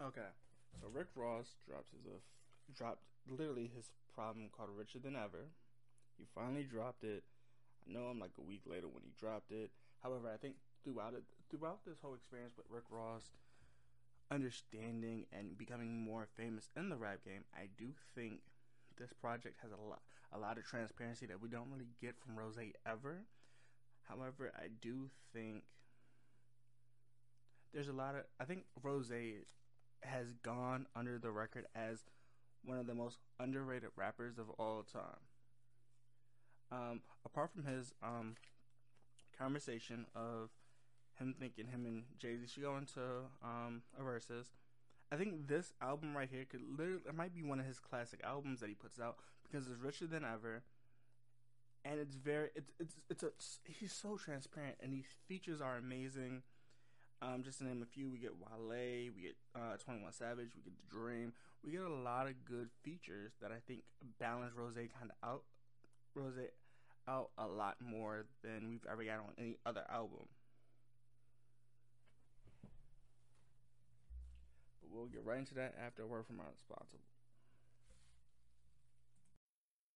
Okay, 0.00 0.30
so 0.80 0.86
Rick 0.92 1.08
Ross 1.16 1.56
drops 1.66 1.90
his 1.90 2.06
uh, 2.06 2.18
dropped 2.76 3.02
literally 3.28 3.70
his 3.74 3.90
problem 4.14 4.48
called 4.56 4.70
Richer 4.76 5.00
Than 5.00 5.16
Ever. 5.16 5.50
He 6.16 6.24
finally 6.34 6.62
dropped 6.62 7.02
it. 7.02 7.24
I 7.88 7.92
know 7.92 8.06
I'm 8.06 8.20
like 8.20 8.38
a 8.38 8.42
week 8.42 8.62
later 8.64 8.86
when 8.86 9.02
he 9.02 9.10
dropped 9.18 9.50
it. 9.50 9.70
However, 10.02 10.30
I 10.32 10.36
think 10.36 10.54
throughout 10.84 11.14
it, 11.14 11.24
throughout 11.50 11.84
this 11.84 11.98
whole 12.00 12.14
experience 12.14 12.54
with 12.56 12.66
Rick 12.70 12.84
Ross, 12.90 13.30
understanding 14.30 15.26
and 15.32 15.58
becoming 15.58 16.04
more 16.04 16.28
famous 16.36 16.70
in 16.76 16.90
the 16.90 16.96
rap 16.96 17.24
game, 17.24 17.44
I 17.52 17.68
do 17.76 17.90
think 18.14 18.40
this 18.98 19.12
project 19.12 19.58
has 19.62 19.72
a 19.72 19.88
lot, 19.88 20.02
a 20.32 20.38
lot 20.38 20.58
of 20.58 20.64
transparency 20.64 21.26
that 21.26 21.40
we 21.40 21.48
don't 21.48 21.70
really 21.70 21.88
get 22.00 22.14
from 22.20 22.38
Rose 22.38 22.58
ever. 22.86 23.22
However, 24.08 24.52
I 24.56 24.68
do 24.80 25.10
think 25.32 25.64
there's 27.72 27.88
a 27.88 27.92
lot 27.92 28.14
of. 28.14 28.22
I 28.40 28.44
think 28.44 28.64
Rose 28.82 29.10
has 30.02 30.32
gone 30.42 30.86
under 30.94 31.18
the 31.18 31.30
record 31.30 31.66
as 31.74 32.04
one 32.64 32.78
of 32.78 32.86
the 32.86 32.94
most 32.94 33.18
underrated 33.38 33.90
rappers 33.96 34.38
of 34.38 34.50
all 34.58 34.82
time. 34.82 35.20
Um, 36.70 37.00
apart 37.24 37.50
from 37.50 37.64
his 37.64 37.94
um, 38.02 38.34
conversation 39.38 40.06
of 40.14 40.50
him 41.18 41.34
thinking 41.38 41.68
him 41.68 41.86
and 41.86 42.04
Jay 42.18 42.36
Z 42.36 42.46
should 42.46 42.62
go 42.62 42.76
into 42.76 43.00
um, 43.42 43.82
a 43.98 44.02
versus, 44.02 44.50
I 45.10 45.16
think 45.16 45.48
this 45.48 45.72
album 45.80 46.16
right 46.16 46.28
here 46.30 46.44
could 46.44 46.60
literally 46.68 47.00
it 47.08 47.14
might 47.14 47.34
be 47.34 47.42
one 47.42 47.60
of 47.60 47.66
his 47.66 47.78
classic 47.78 48.20
albums 48.22 48.60
that 48.60 48.68
he 48.68 48.74
puts 48.74 49.00
out 49.00 49.16
because 49.42 49.66
it's 49.68 49.80
richer 49.80 50.06
than 50.06 50.24
ever, 50.24 50.62
and 51.84 51.98
it's 51.98 52.16
very 52.16 52.50
it's 52.54 52.70
it's 52.78 52.96
it's 53.08 53.22
a 53.22 53.30
he's 53.64 53.92
so 53.92 54.16
transparent 54.16 54.76
and 54.82 54.92
these 54.92 55.06
features 55.26 55.60
are 55.60 55.76
amazing. 55.76 56.42
Um, 57.20 57.42
just 57.42 57.58
to 57.58 57.64
name 57.64 57.82
a 57.82 57.86
few, 57.86 58.08
we 58.08 58.18
get 58.18 58.30
Wale, 58.38 59.10
we 59.14 59.22
get 59.22 59.36
uh, 59.56 59.76
Twenty 59.84 60.02
One 60.02 60.12
Savage, 60.12 60.50
we 60.54 60.62
get 60.62 60.76
The 60.76 60.94
Dream, 60.94 61.32
we 61.64 61.72
get 61.72 61.80
a 61.80 61.88
lot 61.88 62.28
of 62.28 62.44
good 62.44 62.68
features 62.84 63.32
that 63.42 63.50
I 63.50 63.58
think 63.66 63.82
balance 64.20 64.52
Rose 64.54 64.74
kind 64.76 65.10
of 65.10 65.28
out, 65.28 65.42
Rose 66.14 66.38
out 67.08 67.30
a 67.36 67.46
lot 67.46 67.76
more 67.80 68.26
than 68.44 68.68
we've 68.68 68.86
ever 68.90 69.02
got 69.02 69.18
on 69.18 69.32
any 69.36 69.56
other 69.66 69.82
album. 69.90 70.28
But 74.80 74.90
we'll 74.92 75.06
get 75.06 75.24
right 75.24 75.38
into 75.38 75.54
that 75.54 75.74
after 75.84 76.02
a 76.02 76.06
word 76.06 76.26
from 76.26 76.38
our 76.38 76.52
sponsor. 76.56 76.98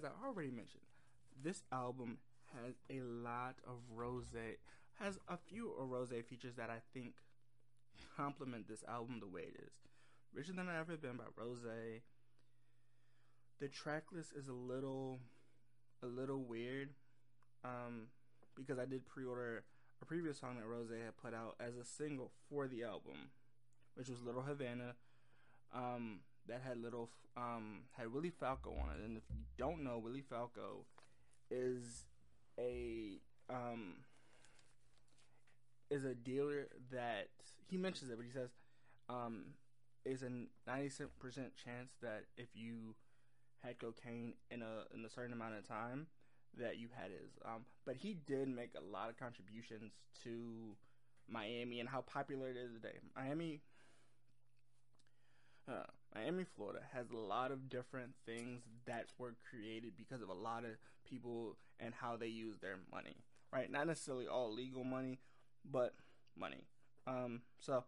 As 0.00 0.06
I 0.06 0.26
already 0.26 0.50
mentioned, 0.50 0.84
this 1.44 1.62
album 1.70 2.16
has 2.54 2.76
a 2.88 3.02
lot 3.02 3.56
of 3.66 3.74
rose 3.94 4.32
has 4.98 5.18
a 5.28 5.36
few 5.36 5.74
rose 5.78 6.10
features 6.26 6.54
that 6.54 6.70
I 6.70 6.78
think 6.94 7.16
complement 8.16 8.66
this 8.66 8.82
album 8.88 9.20
the 9.20 9.26
way 9.26 9.42
it 9.42 9.60
is. 9.62 9.72
Richer 10.32 10.54
than 10.54 10.70
I've 10.70 10.88
ever 10.88 10.96
been 10.96 11.18
by 11.18 11.24
Rose. 11.36 11.66
The 13.60 13.68
track 13.68 14.04
list 14.10 14.32
is 14.34 14.48
a 14.48 14.54
little 14.54 15.20
a 16.02 16.06
little 16.06 16.44
weird. 16.44 16.94
Um 17.62 18.06
because 18.56 18.78
I 18.78 18.86
did 18.86 19.04
pre 19.04 19.26
order 19.26 19.64
a 20.00 20.06
previous 20.06 20.38
song 20.38 20.56
that 20.56 20.66
Rose 20.66 20.88
had 20.88 21.18
put 21.22 21.34
out 21.34 21.56
as 21.60 21.76
a 21.76 21.84
single 21.84 22.30
for 22.48 22.68
the 22.68 22.84
album, 22.84 23.32
which 23.96 24.08
was 24.08 24.22
Little 24.22 24.42
Havana. 24.42 24.94
Um 25.74 26.20
that 26.50 26.62
had 26.66 26.82
little 26.82 27.10
um 27.36 27.82
had 27.92 28.12
Willie 28.12 28.30
Falco 28.30 28.70
on 28.70 28.90
it. 28.96 29.04
And 29.04 29.16
if 29.16 29.24
you 29.30 29.42
don't 29.56 29.82
know, 29.82 29.98
Willie 29.98 30.24
Falco 30.28 30.84
is 31.50 32.04
a 32.58 33.20
um 33.48 34.04
is 35.90 36.04
a 36.04 36.14
dealer 36.14 36.68
that 36.92 37.28
he 37.66 37.76
mentions 37.76 38.10
it, 38.10 38.16
but 38.16 38.26
he 38.26 38.32
says 38.32 38.50
um 39.08 39.54
is 40.04 40.22
a 40.22 40.30
ninety 40.66 40.90
percent 41.18 41.52
chance 41.56 41.90
that 42.02 42.24
if 42.36 42.48
you 42.54 42.94
had 43.62 43.78
cocaine 43.78 44.34
in 44.50 44.62
a 44.62 44.94
in 44.94 45.04
a 45.04 45.10
certain 45.10 45.32
amount 45.32 45.54
of 45.54 45.66
time 45.66 46.06
that 46.58 46.78
you 46.78 46.88
had 46.94 47.10
his. 47.10 47.38
Um, 47.44 47.64
but 47.84 47.96
he 47.96 48.14
did 48.26 48.48
make 48.48 48.70
a 48.76 48.80
lot 48.80 49.08
of 49.08 49.16
contributions 49.16 49.92
to 50.24 50.76
Miami 51.28 51.80
and 51.80 51.88
how 51.88 52.00
popular 52.00 52.48
it 52.48 52.56
is 52.56 52.72
today. 52.72 52.98
Miami 53.14 53.60
uh, 55.68 55.84
Miami, 56.14 56.44
Florida 56.56 56.80
has 56.92 57.10
a 57.10 57.16
lot 57.16 57.52
of 57.52 57.68
different 57.68 58.14
things 58.26 58.62
that 58.86 59.06
were 59.18 59.34
created 59.48 59.92
because 59.96 60.22
of 60.22 60.28
a 60.28 60.34
lot 60.34 60.64
of 60.64 60.72
people 61.08 61.56
and 61.78 61.94
how 61.94 62.16
they 62.16 62.26
use 62.26 62.58
their 62.58 62.76
money, 62.92 63.16
right? 63.52 63.70
Not 63.70 63.86
necessarily 63.86 64.26
all 64.26 64.52
legal 64.52 64.82
money, 64.82 65.18
but 65.64 65.94
money. 66.36 66.64
Um, 67.06 67.42
so 67.60 67.84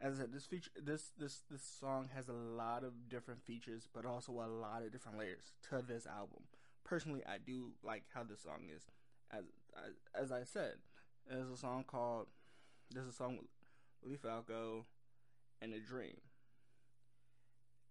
as 0.00 0.14
I 0.14 0.22
said, 0.22 0.32
this 0.32 0.46
feature, 0.46 0.70
this 0.82 1.12
this 1.18 1.42
this 1.50 1.62
song 1.62 2.08
has 2.14 2.28
a 2.28 2.32
lot 2.32 2.84
of 2.84 3.08
different 3.08 3.44
features, 3.44 3.88
but 3.92 4.04
also 4.06 4.32
a 4.32 4.48
lot 4.48 4.82
of 4.82 4.90
different 4.90 5.18
layers 5.18 5.52
to 5.70 5.82
this 5.86 6.06
album. 6.06 6.44
Personally, 6.84 7.22
I 7.26 7.38
do 7.38 7.72
like 7.82 8.04
how 8.12 8.24
this 8.24 8.42
song 8.42 8.68
is. 8.74 8.82
As 9.30 9.44
as, 9.76 10.24
as 10.24 10.32
I 10.32 10.44
said, 10.44 10.74
there's 11.30 11.50
a 11.50 11.56
song 11.56 11.84
called 11.86 12.26
there's 12.90 13.06
a 13.06 13.12
song 13.12 13.36
with 13.36 13.46
Willie 14.02 14.16
Falco 14.16 14.86
and 15.60 15.72
a 15.72 15.78
Dream 15.78 16.16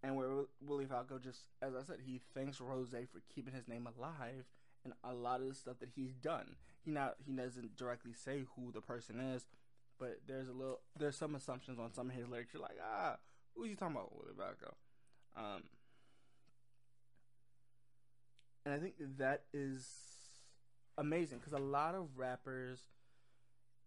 and 0.04 0.16
where 0.16 0.30
Willie 0.62 0.86
Falco 0.86 1.20
just, 1.20 1.42
as 1.62 1.74
I 1.76 1.84
said, 1.84 1.98
he 2.06 2.20
thanks 2.34 2.60
Rose 2.60 2.90
for 2.90 3.22
keeping 3.34 3.54
his 3.54 3.68
name 3.68 3.88
alive 3.88 4.46
and 4.84 4.94
a 5.04 5.14
lot 5.14 5.42
of 5.42 5.50
the 5.50 5.56
stuff 5.56 5.80
that 5.80 5.90
he's 5.96 6.14
done. 6.14 6.56
He 6.84 6.92
not 6.92 7.16
he 7.24 7.34
doesn't 7.34 7.78
directly 7.78 8.14
say 8.14 8.44
who 8.56 8.72
the 8.72 8.82
person 8.82 9.20
is, 9.20 9.46
but 10.00 10.22
there's 10.28 10.48
a 10.48 10.54
little 10.54 10.80
there's 10.98 11.18
some 11.18 11.36
assumptions 11.36 11.80
on 11.80 11.94
some 11.94 12.10
of 12.10 12.16
his 12.16 12.28
lyrics. 12.28 12.54
You're 12.54 12.64
like, 12.64 12.78
ah, 12.84 13.18
who's 13.56 13.70
he 13.70 13.76
talking 13.76 13.96
about, 13.96 14.16
Willie 14.16 14.34
Falco? 14.36 14.76
Um, 15.38 15.64
and 18.66 18.74
I 18.74 18.80
think 18.80 18.96
that 19.18 19.44
is 19.54 19.88
amazing 20.98 21.40
because 21.40 21.54
a 21.54 21.64
lot 21.64 21.96
of 21.96 22.18
rappers, 22.18 22.80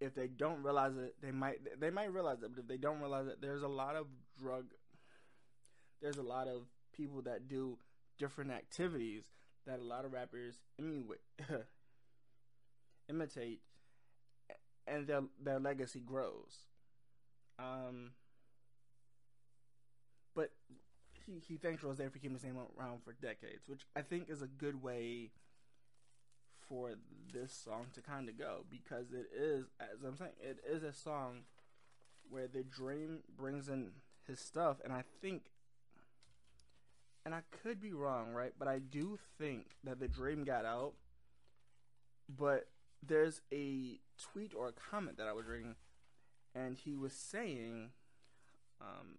if 0.01 0.15
they 0.15 0.29
don't 0.29 0.63
realize 0.63 0.97
it, 0.97 1.17
they 1.21 1.33
might 1.33 1.59
they 1.81 1.91
might 1.91 2.13
realize 2.13 2.43
it, 2.43 2.51
but 2.55 2.61
if 2.61 2.69
they 2.69 2.77
don't 2.77 3.01
realize 3.01 3.27
it, 3.27 3.41
there's 3.41 3.63
a 3.63 3.69
lot 3.69 3.97
of 3.97 4.07
drug 4.39 4.67
there's 6.03 6.19
a 6.19 6.23
lot 6.23 6.49
of 6.49 6.63
people 6.93 7.23
that 7.23 7.49
do 7.49 7.79
different 8.19 8.51
activities 8.51 9.25
that 9.67 9.79
a 9.79 9.83
lot 9.83 10.05
of 10.05 10.13
rappers 10.13 10.57
imitate, 13.09 13.61
and 14.87 15.07
their 15.07 15.23
their 15.43 15.59
legacy 15.59 16.01
grows. 16.01 16.67
Um, 17.59 18.11
but 20.35 20.51
he, 21.27 21.41
he 21.47 21.57
thanks 21.57 21.83
Rose 21.83 21.97
for 21.99 22.11
keeping 22.19 22.33
his 22.33 22.45
name 22.45 22.59
around 22.79 23.03
for 23.05 23.13
decades, 23.13 23.63
which 23.67 23.87
I 23.97 24.03
think 24.03 24.29
is 24.29 24.43
a 24.43 24.47
good 24.47 24.83
way 24.83 25.31
for 26.69 26.95
this 27.33 27.53
song 27.53 27.87
to 27.95 28.01
kind 28.01 28.29
of 28.29 28.39
go 28.39 28.65
because 28.71 29.13
it 29.13 29.29
is, 29.37 29.67
as 29.81 30.03
I'm 30.07 30.17
saying, 30.17 30.33
it 30.41 30.59
is 30.69 30.83
a 30.83 30.93
song 30.93 31.43
where 32.29 32.49
the 32.49 32.63
dream 32.63 33.21
brings 33.37 33.69
in 33.69 33.91
his 34.27 34.41
stuff, 34.41 34.79
and 34.83 34.93
I 34.93 35.05
think 35.21 35.51
and 37.25 37.35
I 37.35 37.41
could 37.63 37.81
be 37.81 37.93
wrong, 37.93 38.33
right? 38.33 38.53
But 38.59 38.69
I 38.69 38.79
do 38.79 39.19
think 39.39 39.67
that 39.85 39.99
the 39.99 40.09
dream 40.09 40.45
got 40.45 40.65
out. 40.65 40.93
But 42.29 42.69
there's 43.07 43.41
a 43.53 43.99
tweet 44.33 44.53
or 44.55 44.69
a 44.69 44.73
comment 44.73 45.19
that 45.19 45.27
I 45.27 45.33
was 45.33 45.47
reading, 45.47 45.75
and 46.55 46.77
he 46.77 46.95
was 46.95 47.13
saying, 47.13 47.91
um, 48.81 49.19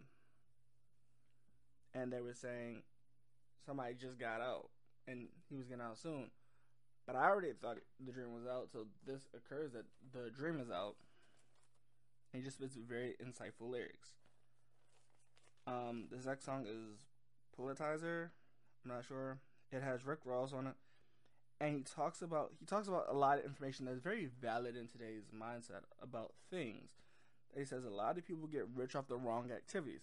and 1.94 2.12
they 2.12 2.22
were 2.22 2.34
saying 2.34 2.84
somebody 3.66 3.94
just 3.94 4.20
got 4.20 4.42
out, 4.42 4.70
and 5.08 5.28
he 5.50 5.56
was 5.56 5.68
getting 5.68 5.84
out 5.84 5.98
soon. 5.98 6.32
But 7.06 7.16
I 7.16 7.26
already 7.26 7.54
thought 7.54 7.78
the 8.04 8.12
dream 8.12 8.34
was 8.34 8.48
out, 8.48 8.70
so 8.72 8.88
this 9.06 9.22
occurs 9.36 9.72
that 9.74 9.86
the 10.12 10.32
dream 10.32 10.60
is 10.60 10.72
out. 10.72 10.96
And 12.34 12.42
he 12.42 12.46
just 12.46 12.58
spits 12.58 12.76
very 12.76 13.16
insightful 13.24 13.70
lyrics. 13.70 14.10
Um, 15.68 16.06
this 16.12 16.26
next 16.26 16.46
song 16.46 16.66
is 16.68 17.06
Politizer. 17.60 18.30
I'm 18.84 18.92
not 18.92 19.06
sure. 19.06 19.40
It 19.72 19.82
has 19.82 20.06
Rick 20.06 20.20
Ross 20.26 20.54
on 20.54 20.68
it, 20.68 20.76
and 21.60 21.76
he 21.76 21.82
talks 21.82 22.22
about 22.22 22.52
he 22.60 22.66
talks 22.66 22.88
about 22.88 23.08
a 23.10 23.18
lot 23.18 23.40
of 23.40 23.46
information 23.46 23.86
that's 23.86 24.00
very 24.00 24.30
valid 24.42 24.76
in 24.76 24.88
today's 24.88 25.24
mindset 25.36 25.84
about 26.02 26.34
things. 26.50 26.92
he 27.58 27.66
says 27.66 27.84
a 27.84 27.90
lot 27.90 28.18
of 28.18 28.26
people 28.26 28.48
get 28.48 28.68
rich 28.76 28.96
off 28.96 29.08
the 29.08 29.18
wrong 29.18 29.50
activities, 29.52 30.02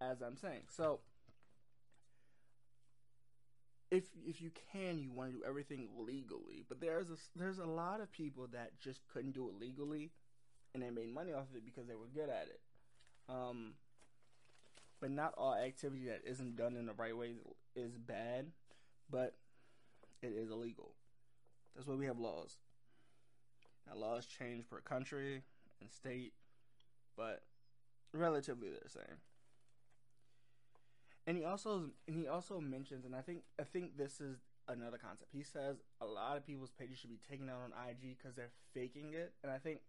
as 0.00 0.20
I'm 0.22 0.36
saying. 0.36 0.62
So 0.68 1.00
if 3.90 4.04
if 4.26 4.42
you 4.42 4.50
can, 4.72 4.98
you 4.98 5.10
want 5.12 5.32
to 5.32 5.38
do 5.38 5.44
everything 5.46 5.88
legally. 5.98 6.64
But 6.68 6.80
there's 6.80 7.10
a 7.10 7.16
there's 7.36 7.58
a 7.58 7.66
lot 7.66 8.00
of 8.00 8.10
people 8.10 8.48
that 8.52 8.78
just 8.80 9.00
couldn't 9.12 9.32
do 9.32 9.48
it 9.48 9.60
legally, 9.60 10.10
and 10.74 10.82
they 10.82 10.90
made 10.90 11.12
money 11.14 11.32
off 11.32 11.48
of 11.50 11.56
it 11.56 11.64
because 11.64 11.86
they 11.86 11.94
were 11.94 12.08
good 12.12 12.28
at 12.28 12.48
it. 12.48 12.60
Um, 13.28 13.74
but 15.00 15.10
not 15.10 15.34
all 15.36 15.54
activity 15.54 16.06
that 16.06 16.22
isn't 16.24 16.56
done 16.56 16.76
in 16.76 16.86
the 16.86 16.92
right 16.94 17.16
way 17.16 17.32
is 17.74 17.96
bad, 17.96 18.46
but 19.10 19.34
it 20.22 20.32
is 20.32 20.50
illegal. 20.50 20.92
That's 21.74 21.86
why 21.86 21.94
we 21.94 22.06
have 22.06 22.18
laws. 22.18 22.56
Now 23.86 23.96
laws 23.96 24.26
change 24.26 24.68
per 24.68 24.80
country 24.80 25.42
and 25.80 25.90
state, 25.90 26.32
but 27.16 27.42
relatively 28.12 28.70
they're 28.70 28.80
the 28.82 28.88
same 28.88 29.18
and 31.26 31.36
he 31.36 31.44
also 31.44 31.90
and 32.06 32.16
he 32.16 32.26
also 32.28 32.60
mentions, 32.60 33.04
and 33.04 33.14
I 33.14 33.20
think 33.20 33.42
I 33.60 33.64
think 33.64 33.96
this 33.96 34.20
is 34.20 34.38
another 34.68 34.98
concept. 34.98 35.30
He 35.32 35.42
says 35.42 35.76
a 36.00 36.06
lot 36.06 36.36
of 36.36 36.46
people's 36.46 36.70
pages 36.70 36.98
should 36.98 37.10
be 37.10 37.20
taken 37.28 37.48
out 37.48 37.58
on 37.64 37.72
IG 37.88 38.16
because 38.16 38.36
they're 38.36 38.52
faking 38.72 39.12
it, 39.12 39.32
and 39.42 39.50
I 39.50 39.58
think 39.58 39.80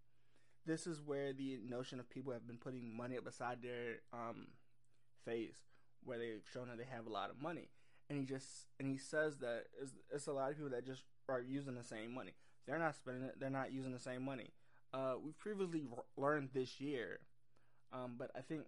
this 0.65 0.87
is 0.87 1.01
where 1.01 1.33
the 1.33 1.59
notion 1.63 1.99
of 1.99 2.09
people 2.09 2.33
have 2.33 2.47
been 2.47 2.57
putting 2.57 2.95
money 2.95 3.17
up 3.17 3.23
beside 3.23 3.61
their 3.61 3.99
um, 4.11 4.47
face, 5.29 5.57
where 6.03 6.17
they've 6.17 6.43
shown 6.53 6.69
that 6.69 6.77
they 6.77 6.85
have 6.89 7.05
a 7.05 7.11
lot 7.11 7.29
of 7.29 7.41
money, 7.41 7.69
and 8.09 8.17
he 8.17 8.25
just 8.25 8.67
and 8.79 8.89
he 8.89 8.97
says 8.97 9.37
that 9.39 9.65
it's, 9.81 9.91
it's 10.13 10.27
a 10.27 10.33
lot 10.33 10.51
of 10.51 10.55
people 10.57 10.71
that 10.71 10.85
just 10.85 11.03
are 11.27 11.41
using 11.41 11.75
the 11.75 11.83
same 11.83 12.13
money. 12.13 12.31
They're 12.65 12.79
not 12.79 12.95
spending 12.95 13.23
it. 13.23 13.39
They're 13.39 13.49
not 13.49 13.71
using 13.71 13.93
the 13.93 13.99
same 13.99 14.23
money. 14.23 14.51
Uh, 14.93 15.15
we 15.23 15.31
previously 15.31 15.83
r- 15.95 16.03
learned 16.15 16.49
this 16.53 16.79
year, 16.79 17.19
um, 17.91 18.15
but 18.17 18.31
I 18.35 18.41
think 18.41 18.63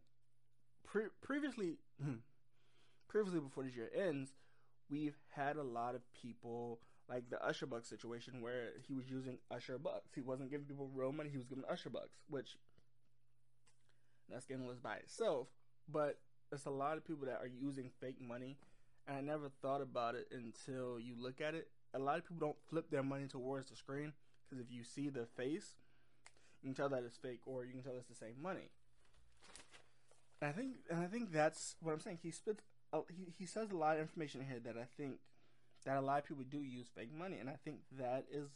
pre- 0.85 1.13
previously. 1.21 1.77
Hmm, 2.01 2.19
previously 3.07 3.39
before 3.39 3.63
this 3.63 3.75
year 3.75 3.89
ends, 3.95 4.35
we've 4.89 5.17
had 5.35 5.57
a 5.57 5.63
lot 5.63 5.95
of 5.95 6.01
people 6.13 6.79
like 7.09 7.29
the 7.29 7.43
Usher 7.43 7.65
Bucks 7.65 7.89
situation 7.89 8.41
where 8.41 8.69
he 8.87 8.93
was 8.93 9.09
using 9.09 9.39
Usher 9.49 9.77
Bucks. 9.79 10.11
He 10.13 10.21
wasn't 10.21 10.51
giving 10.51 10.67
people 10.67 10.89
real 10.93 11.11
money, 11.11 11.29
he 11.29 11.37
was 11.37 11.47
giving 11.47 11.63
Usher 11.69 11.89
Bucks, 11.89 12.19
which 12.29 12.57
that's 14.29 14.45
scandalous 14.45 14.79
by 14.79 14.97
itself. 14.97 15.47
But 15.91 16.19
there's 16.49 16.65
a 16.65 16.71
lot 16.71 16.97
of 16.97 17.05
people 17.05 17.25
that 17.25 17.39
are 17.41 17.47
using 17.47 17.89
fake 17.99 18.21
money, 18.21 18.57
and 19.07 19.17
I 19.17 19.21
never 19.21 19.49
thought 19.61 19.81
about 19.81 20.15
it 20.15 20.27
until 20.31 20.99
you 20.99 21.15
look 21.17 21.41
at 21.41 21.55
it. 21.55 21.67
A 21.93 21.99
lot 21.99 22.17
of 22.17 22.23
people 22.23 22.47
don't 22.47 22.57
flip 22.69 22.89
their 22.89 23.03
money 23.03 23.27
towards 23.27 23.69
the 23.69 23.75
screen 23.75 24.13
because 24.47 24.63
if 24.63 24.71
you 24.71 24.83
see 24.83 25.09
the 25.09 25.25
face, 25.25 25.75
you 26.61 26.69
can 26.69 26.75
tell 26.75 26.89
that 26.89 27.03
it's 27.03 27.17
fake, 27.17 27.41
or 27.45 27.65
you 27.65 27.71
can 27.71 27.83
tell 27.83 27.93
it's 27.97 28.07
the 28.07 28.15
same 28.15 28.35
money. 28.41 28.69
And 30.41 30.49
I 30.49 30.53
think, 30.53 30.75
and 30.89 30.99
I 30.99 31.07
think 31.07 31.31
that's 31.31 31.75
what 31.81 31.93
I'm 31.93 31.99
saying. 31.99 32.19
He 32.21 32.31
spits 32.31 32.63
he 33.09 33.27
he 33.37 33.45
says 33.45 33.71
a 33.71 33.77
lot 33.77 33.95
of 33.95 34.01
information 34.01 34.41
here 34.47 34.59
that 34.63 34.77
I 34.77 34.85
think 34.97 35.19
that 35.85 35.97
a 35.97 36.01
lot 36.01 36.19
of 36.19 36.25
people 36.25 36.43
do 36.49 36.59
use 36.59 36.87
fake 36.93 37.13
money, 37.13 37.37
and 37.39 37.49
I 37.49 37.55
think 37.63 37.79
that 37.97 38.25
is 38.31 38.49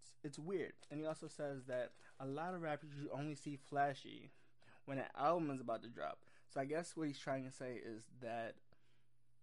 it's 0.00 0.12
it's 0.22 0.38
weird. 0.38 0.72
And 0.90 1.00
he 1.00 1.06
also 1.06 1.28
says 1.28 1.64
that 1.68 1.92
a 2.20 2.26
lot 2.26 2.54
of 2.54 2.62
rappers 2.62 2.90
you 3.00 3.08
only 3.12 3.34
see 3.34 3.56
flashy 3.68 4.30
when 4.84 4.98
an 4.98 5.06
album 5.18 5.50
is 5.50 5.60
about 5.60 5.82
to 5.82 5.88
drop. 5.88 6.18
So 6.54 6.60
I 6.60 6.64
guess 6.64 6.96
what 6.96 7.08
he's 7.08 7.18
trying 7.18 7.44
to 7.44 7.50
say 7.50 7.80
is 7.84 8.04
that 8.22 8.54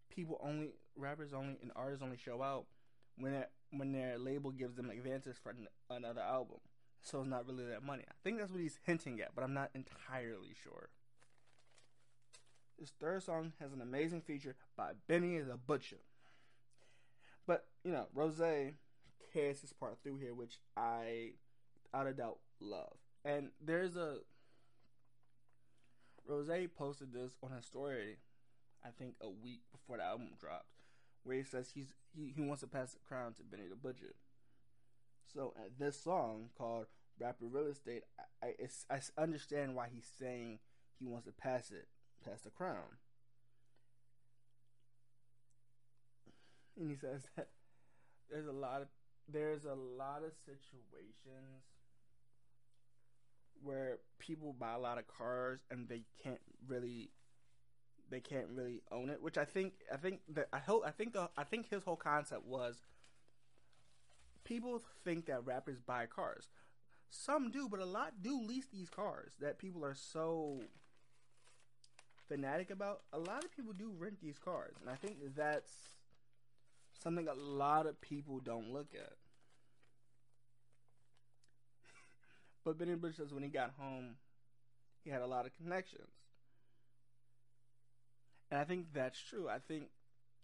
people 0.09 0.39
only 0.41 0.69
rappers 0.95 1.33
only 1.33 1.57
and 1.61 1.71
artists 1.75 2.01
only 2.01 2.17
show 2.17 2.41
out 2.41 2.65
when 3.17 3.33
it, 3.33 3.49
when 3.71 3.91
their 3.91 4.17
label 4.17 4.51
gives 4.51 4.75
them 4.75 4.89
advances 4.89 5.37
for 5.37 5.49
an, 5.49 5.67
another 5.89 6.21
album. 6.21 6.59
So 7.01 7.19
it's 7.19 7.29
not 7.29 7.47
really 7.47 7.65
that 7.65 7.83
money. 7.83 8.03
I 8.07 8.13
think 8.23 8.37
that's 8.37 8.51
what 8.51 8.61
he's 8.61 8.79
hinting 8.85 9.19
at, 9.21 9.35
but 9.35 9.43
I'm 9.43 9.53
not 9.53 9.71
entirely 9.73 10.55
sure. 10.63 10.89
This 12.79 12.93
third 12.99 13.23
song 13.23 13.53
has 13.59 13.73
an 13.73 13.81
amazing 13.81 14.21
feature 14.21 14.55
by 14.77 14.91
Benny 15.07 15.37
the 15.39 15.57
Butcher. 15.57 16.01
But, 17.45 17.65
you 17.83 17.91
know, 17.91 18.07
Rose 18.13 18.41
carries 19.33 19.61
this 19.61 19.73
part 19.73 19.97
through 20.01 20.17
here, 20.17 20.33
which 20.33 20.59
I, 20.77 21.31
out 21.93 22.07
of 22.07 22.17
doubt, 22.17 22.37
love. 22.59 22.93
And 23.25 23.49
there's 23.63 23.97
a. 23.97 24.17
Rose 26.31 26.69
posted 26.77 27.13
this 27.13 27.35
on 27.43 27.51
her 27.51 27.61
story, 27.61 28.17
I 28.85 28.89
think 28.97 29.15
a 29.21 29.29
week 29.29 29.61
before 29.71 29.97
the 29.97 30.03
album 30.03 30.29
dropped, 30.39 30.69
where 31.23 31.35
he 31.35 31.43
says 31.43 31.71
he's 31.73 31.93
he, 32.15 32.31
he 32.33 32.41
wants 32.41 32.61
to 32.61 32.67
pass 32.67 32.93
the 32.93 32.99
crown 32.99 33.33
to 33.33 33.43
Benny 33.43 33.67
the 33.69 33.75
Butcher. 33.75 34.15
So, 35.33 35.53
at 35.57 35.77
this 35.77 36.01
song 36.01 36.49
called 36.57 36.87
Rapper 37.19 37.45
Real 37.45 37.67
Estate, 37.67 38.03
I, 38.41 38.53
I, 38.89 38.95
I 38.95 39.21
understand 39.21 39.75
why 39.75 39.87
he's 39.93 40.09
saying 40.19 40.59
he 40.99 41.05
wants 41.05 41.25
to 41.25 41.33
pass 41.33 41.71
it 41.71 41.87
pass 42.23 42.41
the 42.41 42.49
crown. 42.49 42.97
And 46.79 46.89
he 46.89 46.95
says 46.95 47.23
that 47.35 47.49
there's 48.29 48.47
a 48.47 48.51
lot 48.51 48.81
of 48.81 48.87
there's 49.31 49.65
a 49.65 49.75
lot 49.75 50.23
of 50.25 50.31
situations 50.45 51.63
where 53.63 53.99
people 54.19 54.55
buy 54.57 54.73
a 54.73 54.79
lot 54.79 54.97
of 54.97 55.05
cars 55.07 55.59
and 55.69 55.87
they 55.87 56.03
can't 56.23 56.41
really 56.67 57.09
they 58.09 58.19
can't 58.19 58.47
really 58.53 58.81
own 58.91 59.09
it, 59.09 59.21
which 59.21 59.37
I 59.37 59.45
think 59.45 59.73
I 59.91 59.97
think 59.97 60.19
that 60.33 60.47
I 60.51 60.59
hope 60.59 60.83
I 60.85 60.91
think 60.91 61.13
the 61.13 61.29
I 61.37 61.43
think 61.43 61.69
his 61.69 61.83
whole 61.83 61.95
concept 61.95 62.45
was 62.45 62.81
people 64.43 64.81
think 65.03 65.27
that 65.27 65.45
rappers 65.45 65.79
buy 65.79 66.05
cars. 66.05 66.49
Some 67.09 67.51
do, 67.51 67.67
but 67.69 67.79
a 67.79 67.85
lot 67.85 68.21
do 68.21 68.41
lease 68.41 68.67
these 68.71 68.89
cars 68.89 69.33
that 69.41 69.59
people 69.59 69.83
are 69.83 69.95
so 69.95 70.61
fanatic 72.31 72.71
about, 72.71 73.01
a 73.11 73.19
lot 73.19 73.43
of 73.43 73.53
people 73.53 73.73
do 73.73 73.91
rent 73.97 74.21
these 74.21 74.37
cars, 74.37 74.75
and 74.79 74.89
I 74.89 74.95
think 74.95 75.17
that's 75.35 75.73
something 77.03 77.27
a 77.27 77.33
lot 77.33 77.85
of 77.85 77.99
people 77.99 78.39
don't 78.39 78.71
look 78.71 78.93
at. 78.95 79.13
But 82.63 82.77
Benny 82.77 82.95
says 83.15 83.33
when 83.33 83.43
he 83.43 83.49
got 83.49 83.73
home, 83.77 84.15
he 85.03 85.09
had 85.09 85.21
a 85.21 85.27
lot 85.27 85.45
of 85.45 85.55
connections, 85.55 86.09
and 88.49 88.59
I 88.59 88.63
think 88.63 88.87
that's 88.93 89.19
true. 89.19 89.49
I 89.49 89.59
think 89.59 89.89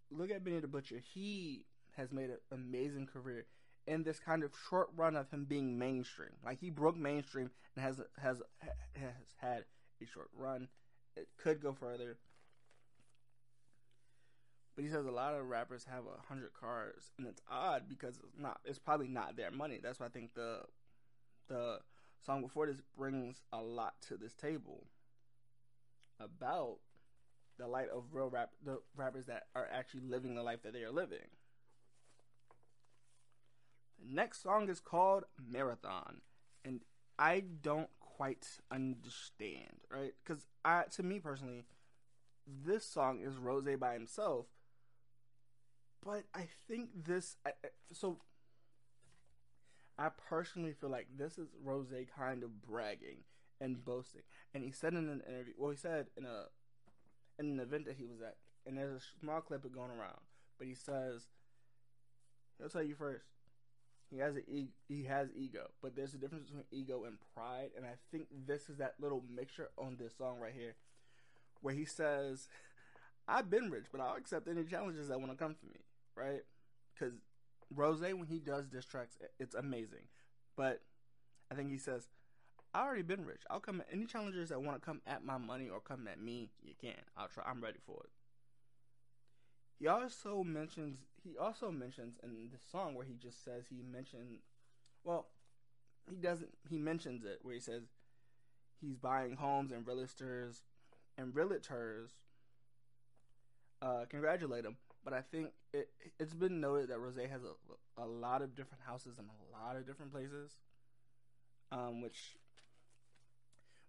look 0.09 0.31
at 0.31 0.43
Benny 0.43 0.59
the 0.59 0.67
Butcher; 0.67 1.01
he 1.13 1.65
has 1.95 2.11
made 2.11 2.29
an 2.29 2.37
amazing 2.51 3.07
career 3.07 3.45
in 3.85 4.03
this 4.03 4.19
kind 4.19 4.43
of 4.43 4.51
short 4.69 4.89
run 4.95 5.15
of 5.15 5.29
him 5.29 5.45
being 5.45 5.77
mainstream. 5.77 6.31
Like 6.43 6.59
he 6.59 6.69
broke 6.69 6.97
mainstream 6.97 7.51
and 7.75 7.85
has 7.85 8.01
has 8.21 8.41
has 8.95 9.13
had 9.37 9.65
a 10.01 10.05
short 10.05 10.29
run 10.35 10.67
it 11.17 11.27
could 11.37 11.61
go 11.61 11.73
further. 11.73 12.17
But 14.75 14.85
he 14.85 14.91
says 14.91 15.07
a 15.07 15.11
lot 15.11 15.33
of 15.33 15.47
rappers 15.47 15.85
have 15.89 16.03
a 16.05 16.27
hundred 16.27 16.53
cars, 16.53 17.11
and 17.17 17.25
it's 17.25 17.41
odd 17.49 17.89
because 17.89 18.17
it's 18.17 18.37
not. 18.37 18.59
It's 18.63 18.77
probably 18.77 19.07
not 19.07 19.35
their 19.35 19.49
money. 19.49 19.79
That's 19.81 19.99
why 19.99 20.05
I 20.05 20.09
think 20.09 20.35
the 20.35 20.61
the 21.47 21.79
song 22.25 22.41
before 22.41 22.67
this 22.67 22.81
brings 22.97 23.43
a 23.51 23.61
lot 23.61 23.95
to 24.07 24.17
this 24.17 24.33
table 24.35 24.87
about 26.19 26.77
the 27.57 27.67
light 27.67 27.89
of 27.89 28.13
real 28.13 28.29
rap, 28.29 28.51
the 28.63 28.79
rappers 28.95 29.25
that 29.25 29.47
are 29.55 29.67
actually 29.71 30.01
living 30.01 30.35
the 30.35 30.43
life 30.43 30.61
that 30.63 30.73
they 30.73 30.83
are 30.83 30.91
living. 30.91 31.29
The 33.99 34.13
next 34.13 34.43
song 34.43 34.69
is 34.69 34.79
called 34.79 35.23
Marathon, 35.49 36.21
and 36.63 36.81
I 37.17 37.43
don't 37.61 37.89
quite 37.99 38.47
understand, 38.71 39.81
right? 39.91 40.13
Because 40.23 40.45
I, 40.63 40.83
to 40.95 41.03
me 41.03 41.19
personally, 41.19 41.63
this 42.45 42.85
song 42.85 43.21
is 43.21 43.37
Rose 43.37 43.67
by 43.79 43.93
himself, 43.93 44.45
but 46.03 46.23
I 46.33 46.47
think 46.67 46.89
this. 47.05 47.37
I, 47.45 47.51
so, 47.91 48.17
I 49.97 50.09
personally 50.29 50.73
feel 50.73 50.89
like 50.89 51.07
this 51.17 51.37
is 51.37 51.47
Rose 51.63 51.87
kind 52.15 52.43
of 52.43 52.61
bragging 52.61 53.23
and 53.59 53.83
boasting, 53.83 54.21
and 54.53 54.63
he 54.63 54.71
said 54.71 54.93
in 54.93 55.09
an 55.09 55.23
interview. 55.27 55.53
Well, 55.57 55.71
he 55.71 55.77
said 55.77 56.07
in 56.15 56.25
a 56.25 56.45
in 57.39 57.51
an 57.51 57.59
event 57.59 57.85
that 57.85 57.95
he 57.97 58.05
was 58.05 58.21
at, 58.21 58.35
and 58.65 58.77
there's 58.77 59.01
a 59.01 59.19
small 59.19 59.41
clip 59.41 59.65
of 59.65 59.71
going 59.73 59.89
around, 59.89 60.21
but 60.59 60.67
he 60.67 60.75
says, 60.75 61.27
"He'll 62.57 62.69
tell 62.69 62.83
you 62.83 62.95
first. 62.95 63.25
He 64.11 64.19
has 64.19 64.35
a 64.37 64.41
he 64.87 65.03
has 65.05 65.29
ego, 65.35 65.71
but 65.81 65.95
there's 65.95 66.13
a 66.13 66.17
difference 66.17 66.45
between 66.45 66.65
ego 66.71 67.03
and 67.05 67.17
pride, 67.33 67.71
and 67.75 67.85
I 67.85 67.95
think 68.11 68.27
this 68.45 68.69
is 68.69 68.77
that 68.77 68.95
little 68.99 69.23
mixture 69.33 69.69
on 69.77 69.97
this 69.97 70.15
song 70.15 70.39
right 70.39 70.53
here, 70.53 70.75
where 71.61 71.73
he 71.73 71.85
says, 71.85 72.47
"I've 73.27 73.49
been 73.49 73.71
rich, 73.71 73.85
but 73.91 73.99
I'll 73.99 74.15
accept 74.15 74.47
any 74.47 74.63
challenges 74.63 75.07
that 75.07 75.19
want 75.19 75.31
to 75.31 75.37
come 75.37 75.55
for 75.55 75.65
me." 75.65 75.81
Right? 76.15 76.43
Because 76.93 77.13
Rose, 77.73 78.01
when 78.01 78.27
he 78.27 78.39
does 78.39 78.67
diss 78.67 78.85
tracks, 78.85 79.17
it's 79.39 79.55
amazing, 79.55 80.07
but 80.55 80.81
I 81.51 81.55
think 81.55 81.69
he 81.69 81.77
says, 81.77 82.07
"I 82.73 82.83
already 82.83 83.01
been 83.01 83.25
rich. 83.25 83.41
I'll 83.49 83.59
come 83.59 83.81
at 83.81 83.87
any 83.91 84.05
challengers 84.05 84.49
that 84.49 84.61
want 84.61 84.81
to 84.81 84.85
come 84.85 85.01
at 85.05 85.23
my 85.23 85.37
money 85.37 85.69
or 85.69 85.79
come 85.79 86.07
at 86.07 86.19
me. 86.19 86.51
You 86.63 86.73
can. 86.79 87.01
I'll 87.17 87.27
try. 87.27 87.43
I'm 87.45 87.61
ready 87.61 87.79
for 87.85 88.03
it." 88.03 88.11
He 89.79 89.87
also 89.87 90.43
mentions 90.43 90.99
he 91.23 91.37
also 91.37 91.71
mentions 91.71 92.17
in 92.23 92.49
the 92.51 92.57
song 92.71 92.95
where 92.95 93.05
he 93.05 93.15
just 93.15 93.43
says 93.43 93.65
he 93.69 93.83
mentioned 93.83 94.39
well 95.03 95.27
he 96.09 96.15
doesn't 96.15 96.53
he 96.69 96.77
mentions 96.77 97.25
it 97.25 97.39
where 97.41 97.53
he 97.53 97.59
says 97.59 97.83
he's 98.79 98.95
buying 98.95 99.35
homes 99.35 99.71
and 99.71 99.85
realtors 99.85 100.61
and 101.17 101.33
realtors 101.33 102.11
uh, 103.81 104.05
congratulate 104.09 104.65
him. 104.65 104.77
But 105.07 105.13
I 105.13 105.21
think 105.21 105.51
it 105.71 105.87
it's 106.19 106.33
been 106.33 106.59
noted 106.59 106.89
that 106.89 106.99
Rose 106.99 107.15
has 107.15 107.41
a, 107.41 108.01
a 108.01 108.03
lot 108.05 108.41
of 108.41 108.57
different 108.57 108.83
houses 108.85 109.17
in 109.17 109.23
a 109.23 109.57
lot 109.57 109.77
of 109.77 109.87
different 109.87 110.11
places, 110.11 110.51
um, 111.71 112.01
which 112.01 112.35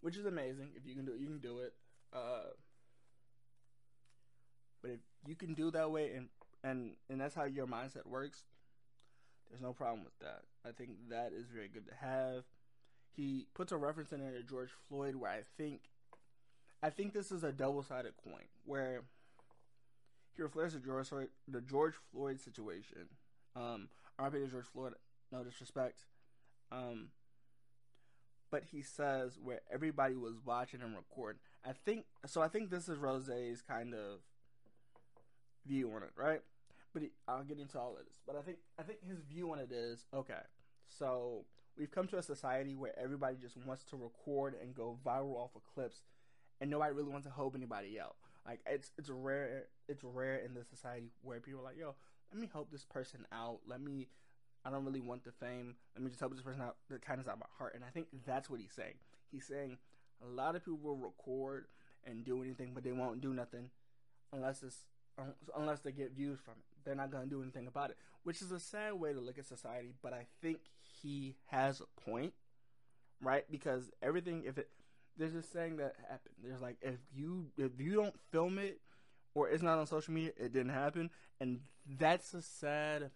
which 0.00 0.16
is 0.16 0.26
amazing. 0.26 0.68
If 0.76 0.86
you 0.86 0.94
can 0.94 1.04
do 1.04 1.14
it, 1.14 1.18
you 1.18 1.26
can 1.26 1.38
do 1.38 1.58
it. 1.58 1.74
Uh, 2.12 2.50
but 4.80 4.92
if 4.92 5.00
you 5.26 5.34
can 5.34 5.54
do 5.54 5.72
that 5.72 5.90
way 5.90 6.12
and 6.14 6.28
and 6.62 6.92
and 7.10 7.20
that's 7.20 7.34
how 7.34 7.46
your 7.46 7.66
mindset 7.66 8.06
works, 8.06 8.44
there's 9.50 9.60
no 9.60 9.72
problem 9.72 10.04
with 10.04 10.16
that. 10.20 10.42
I 10.64 10.70
think 10.70 10.90
that 11.10 11.32
is 11.32 11.48
very 11.52 11.66
good 11.66 11.88
to 11.88 11.94
have. 11.96 12.44
He 13.16 13.48
puts 13.54 13.72
a 13.72 13.76
reference 13.76 14.12
in 14.12 14.20
there 14.20 14.30
to 14.30 14.44
George 14.44 14.70
Floyd, 14.88 15.16
where 15.16 15.32
I 15.32 15.40
think, 15.56 15.80
I 16.80 16.90
think 16.90 17.12
this 17.12 17.32
is 17.32 17.42
a 17.42 17.50
double-sided 17.50 18.12
coin, 18.22 18.44
where 18.64 19.02
he 20.38 20.78
the 20.78 20.80
George 20.84 21.28
the 21.46 21.60
George 21.60 21.94
Floyd 22.12 22.40
situation. 22.40 23.08
Um, 23.56 23.88
RP 24.20 24.32
to 24.32 24.46
George 24.46 24.66
Floyd, 24.66 24.94
no 25.32 25.42
disrespect. 25.42 26.04
Um, 26.70 27.08
but 28.50 28.64
he 28.70 28.82
says 28.82 29.38
where 29.42 29.60
everybody 29.72 30.14
was 30.14 30.34
watching 30.44 30.80
and 30.82 30.94
recording. 30.96 31.40
I 31.64 31.72
think 31.72 32.06
so. 32.26 32.40
I 32.40 32.48
think 32.48 32.70
this 32.70 32.88
is 32.88 32.98
Rose's 32.98 33.62
kind 33.62 33.94
of 33.94 34.20
view 35.66 35.90
on 35.94 36.02
it, 36.02 36.10
right? 36.16 36.40
But 36.92 37.02
he, 37.02 37.10
I'll 37.26 37.44
get 37.44 37.58
into 37.58 37.78
all 37.78 37.96
of 37.98 38.06
this. 38.06 38.18
But 38.26 38.36
I 38.36 38.42
think 38.42 38.58
I 38.78 38.82
think 38.82 39.00
his 39.06 39.20
view 39.20 39.52
on 39.52 39.58
it 39.58 39.72
is 39.72 40.04
okay. 40.14 40.40
So 40.88 41.44
we've 41.76 41.90
come 41.90 42.08
to 42.08 42.18
a 42.18 42.22
society 42.22 42.74
where 42.74 42.98
everybody 42.98 43.36
just 43.40 43.56
wants 43.66 43.84
to 43.84 43.96
record 43.96 44.54
and 44.60 44.74
go 44.74 44.98
viral 45.04 45.36
off 45.36 45.50
of 45.54 45.62
clips, 45.74 45.98
and 46.60 46.70
nobody 46.70 46.94
really 46.94 47.10
wants 47.10 47.26
to 47.26 47.32
help 47.32 47.54
anybody 47.54 48.00
out. 48.00 48.16
Like 48.48 48.60
it's 48.66 48.92
it's 48.96 49.10
rare 49.10 49.66
it's 49.88 50.02
rare 50.02 50.36
in 50.38 50.54
the 50.54 50.64
society 50.64 51.12
where 51.20 51.38
people 51.38 51.60
are 51.60 51.64
like, 51.64 51.78
yo, 51.78 51.94
let 52.32 52.40
me 52.40 52.48
help 52.50 52.70
this 52.70 52.84
person 52.84 53.26
out. 53.30 53.60
Let 53.66 53.82
me 53.82 54.08
I 54.64 54.70
don't 54.70 54.84
really 54.86 55.00
want 55.00 55.24
the 55.24 55.32
fame. 55.32 55.76
Let 55.94 56.02
me 56.02 56.08
just 56.08 56.20
help 56.20 56.32
this 56.32 56.42
person 56.42 56.62
out. 56.62 56.76
That 56.88 57.04
kind 57.04 57.20
of 57.20 57.28
out 57.28 57.38
my 57.38 57.46
heart. 57.58 57.74
And 57.74 57.84
I 57.84 57.88
think 57.88 58.06
that's 58.26 58.48
what 58.48 58.60
he's 58.60 58.72
saying. 58.72 58.94
He's 59.30 59.44
saying 59.44 59.76
a 60.24 60.26
lot 60.26 60.56
of 60.56 60.64
people 60.64 60.78
will 60.82 60.96
record 60.96 61.66
and 62.04 62.24
do 62.24 62.42
anything, 62.42 62.72
but 62.74 62.84
they 62.84 62.92
won't 62.92 63.20
do 63.20 63.34
nothing 63.34 63.70
unless 64.32 64.62
it's 64.62 64.86
unless 65.54 65.80
they 65.80 65.92
get 65.92 66.12
views 66.12 66.38
from 66.42 66.54
it. 66.54 66.84
They're 66.84 66.94
not 66.94 67.10
gonna 67.10 67.26
do 67.26 67.42
anything 67.42 67.66
about 67.66 67.90
it, 67.90 67.98
which 68.22 68.40
is 68.40 68.50
a 68.50 68.60
sad 68.60 68.94
way 68.94 69.12
to 69.12 69.20
look 69.20 69.38
at 69.38 69.46
society. 69.46 69.92
But 70.02 70.14
I 70.14 70.26
think 70.40 70.60
he 71.02 71.36
has 71.46 71.82
a 71.82 72.00
point, 72.00 72.32
right? 73.20 73.44
Because 73.50 73.90
everything, 74.02 74.44
if 74.46 74.56
it, 74.56 74.70
there's 75.18 75.32
this 75.32 75.48
saying 75.48 75.76
that 75.78 75.94
happened. 76.08 76.34
There's 76.42 76.60
like 76.60 76.76
if 76.80 76.98
you 77.14 77.46
if 77.56 77.72
you 77.78 77.94
don't 77.94 78.14
film 78.30 78.58
it 78.58 78.80
or 79.34 79.48
it's 79.48 79.62
not 79.62 79.78
on 79.78 79.86
social 79.86 80.14
media, 80.14 80.32
it 80.36 80.52
didn't 80.52 80.72
happen, 80.72 81.10
and 81.40 81.60
that's 81.98 82.34
a 82.34 82.42
sad. 82.42 83.10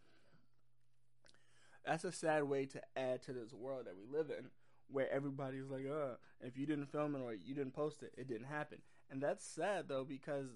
That's 1.84 2.04
a 2.04 2.12
sad 2.12 2.44
way 2.44 2.66
to 2.66 2.80
add 2.96 3.22
to 3.22 3.32
this 3.32 3.52
world 3.52 3.86
that 3.86 3.94
we 3.96 4.06
live 4.06 4.30
in, 4.30 4.46
where 4.88 5.10
everybody's 5.10 5.68
like, 5.68 5.86
"Uh, 5.86 6.16
if 6.40 6.56
you 6.56 6.66
didn't 6.66 6.92
film 6.92 7.16
it 7.16 7.20
or 7.20 7.34
you 7.34 7.54
didn't 7.54 7.74
post 7.74 8.02
it, 8.02 8.12
it 8.16 8.28
didn't 8.28 8.46
happen." 8.46 8.78
And 9.10 9.20
that's 9.22 9.44
sad 9.44 9.88
though 9.88 10.04
because 10.04 10.46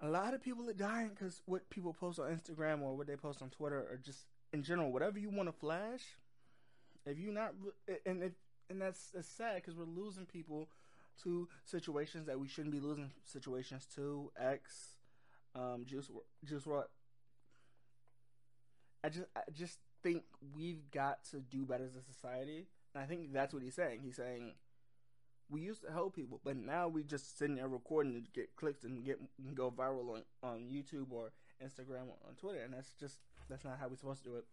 a 0.00 0.08
lot 0.08 0.34
of 0.34 0.42
people 0.42 0.68
are 0.68 0.74
dying 0.74 1.10
because 1.10 1.42
what 1.46 1.68
people 1.70 1.92
post 1.92 2.18
on 2.18 2.30
Instagram 2.30 2.82
or 2.82 2.96
what 2.96 3.06
they 3.06 3.16
post 3.16 3.42
on 3.42 3.50
Twitter 3.50 3.78
or 3.78 3.98
just 4.02 4.26
in 4.52 4.62
general, 4.62 4.92
whatever 4.92 5.18
you 5.18 5.30
want 5.30 5.48
to 5.48 5.52
flash. 5.52 6.02
If 7.06 7.18
you're 7.18 7.34
not, 7.34 7.54
and 8.06 8.22
if, 8.22 8.32
and 8.70 8.80
that's, 8.80 9.10
that's 9.14 9.28
sad 9.28 9.56
because 9.56 9.76
we're 9.76 9.84
losing 9.84 10.26
people 10.26 10.68
to 11.22 11.48
situations 11.64 12.26
that 12.26 12.38
we 12.38 12.48
shouldn't 12.48 12.72
be 12.72 12.80
losing 12.80 13.10
situations 13.24 13.86
to. 13.94 14.30
X, 14.38 14.96
um, 15.54 15.84
Juice, 15.86 16.10
Juice. 16.44 16.66
I 19.02 19.08
just, 19.08 19.26
I 19.36 19.42
just 19.52 19.78
think 20.02 20.24
we've 20.54 20.90
got 20.90 21.24
to 21.30 21.40
do 21.40 21.64
better 21.64 21.84
as 21.84 21.94
a 21.94 22.02
society, 22.02 22.66
and 22.94 23.02
I 23.02 23.06
think 23.06 23.32
that's 23.32 23.52
what 23.52 23.62
he's 23.62 23.74
saying. 23.74 24.00
He's 24.02 24.16
saying 24.16 24.54
we 25.50 25.60
used 25.60 25.82
to 25.82 25.92
help 25.92 26.16
people, 26.16 26.40
but 26.42 26.56
now 26.56 26.88
we 26.88 27.02
just 27.02 27.38
sitting 27.38 27.56
there 27.56 27.68
recording 27.68 28.14
to 28.14 28.20
get 28.32 28.56
clicks 28.56 28.84
and 28.84 29.04
get 29.04 29.20
and 29.44 29.54
go 29.54 29.70
viral 29.70 30.14
on, 30.14 30.22
on 30.42 30.68
YouTube 30.70 31.10
or 31.10 31.32
Instagram 31.62 32.08
or 32.08 32.16
on 32.28 32.34
Twitter, 32.40 32.60
and 32.60 32.72
that's 32.74 32.92
just 32.98 33.18
that's 33.48 33.64
not 33.64 33.78
how 33.78 33.88
we're 33.88 33.96
supposed 33.96 34.24
to 34.24 34.30
do 34.30 34.36
it. 34.36 34.44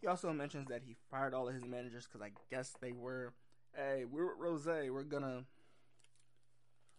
He 0.00 0.06
also 0.06 0.32
mentions 0.32 0.68
that 0.68 0.82
he 0.84 0.96
fired 1.10 1.34
all 1.34 1.48
of 1.48 1.54
his 1.54 1.64
managers 1.64 2.06
because 2.06 2.20
I 2.20 2.32
guess 2.50 2.74
they 2.80 2.92
were, 2.92 3.32
hey, 3.76 4.04
we're 4.10 4.26
with 4.26 4.38
Rose, 4.38 4.66
we're 4.66 5.02
gonna 5.02 5.44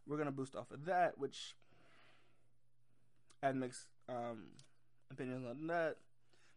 we're 0.07 0.17
gonna 0.17 0.31
boost 0.31 0.55
off 0.55 0.71
of 0.71 0.85
that, 0.85 1.17
which 1.17 1.55
I 3.41 3.47
had 3.47 3.55
mixed 3.55 3.87
um, 4.09 4.47
opinions 5.11 5.45
on 5.49 5.67
that. 5.67 5.97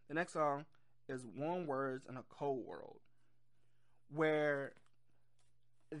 The 0.07 0.15
next 0.15 0.33
song 0.33 0.65
is 1.07 1.25
Warm 1.25 1.67
Words 1.67 2.05
in 2.07 2.17
a 2.17 2.23
Cold 2.29 2.65
World, 2.65 2.99
where 4.13 4.73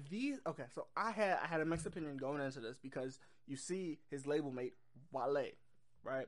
these 0.09 0.39
okay, 0.47 0.65
so 0.73 0.87
I 0.95 1.11
had 1.11 1.39
I 1.43 1.47
had 1.47 1.61
a 1.61 1.65
mixed 1.65 1.85
opinion 1.85 2.17
going 2.17 2.41
into 2.41 2.59
this 2.59 2.77
because 2.77 3.19
you 3.47 3.55
see 3.55 3.99
his 4.09 4.27
label 4.27 4.51
mate 4.51 4.73
Wale, 5.11 5.51
right? 6.03 6.27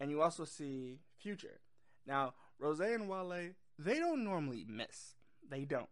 And 0.00 0.10
you 0.10 0.20
also 0.22 0.44
see 0.44 0.98
Future. 1.18 1.60
Now, 2.06 2.34
Rose 2.58 2.80
and 2.80 3.08
Wale, 3.08 3.50
they 3.78 3.98
don't 3.98 4.24
normally 4.24 4.66
miss. 4.68 5.14
They 5.48 5.64
don't. 5.64 5.88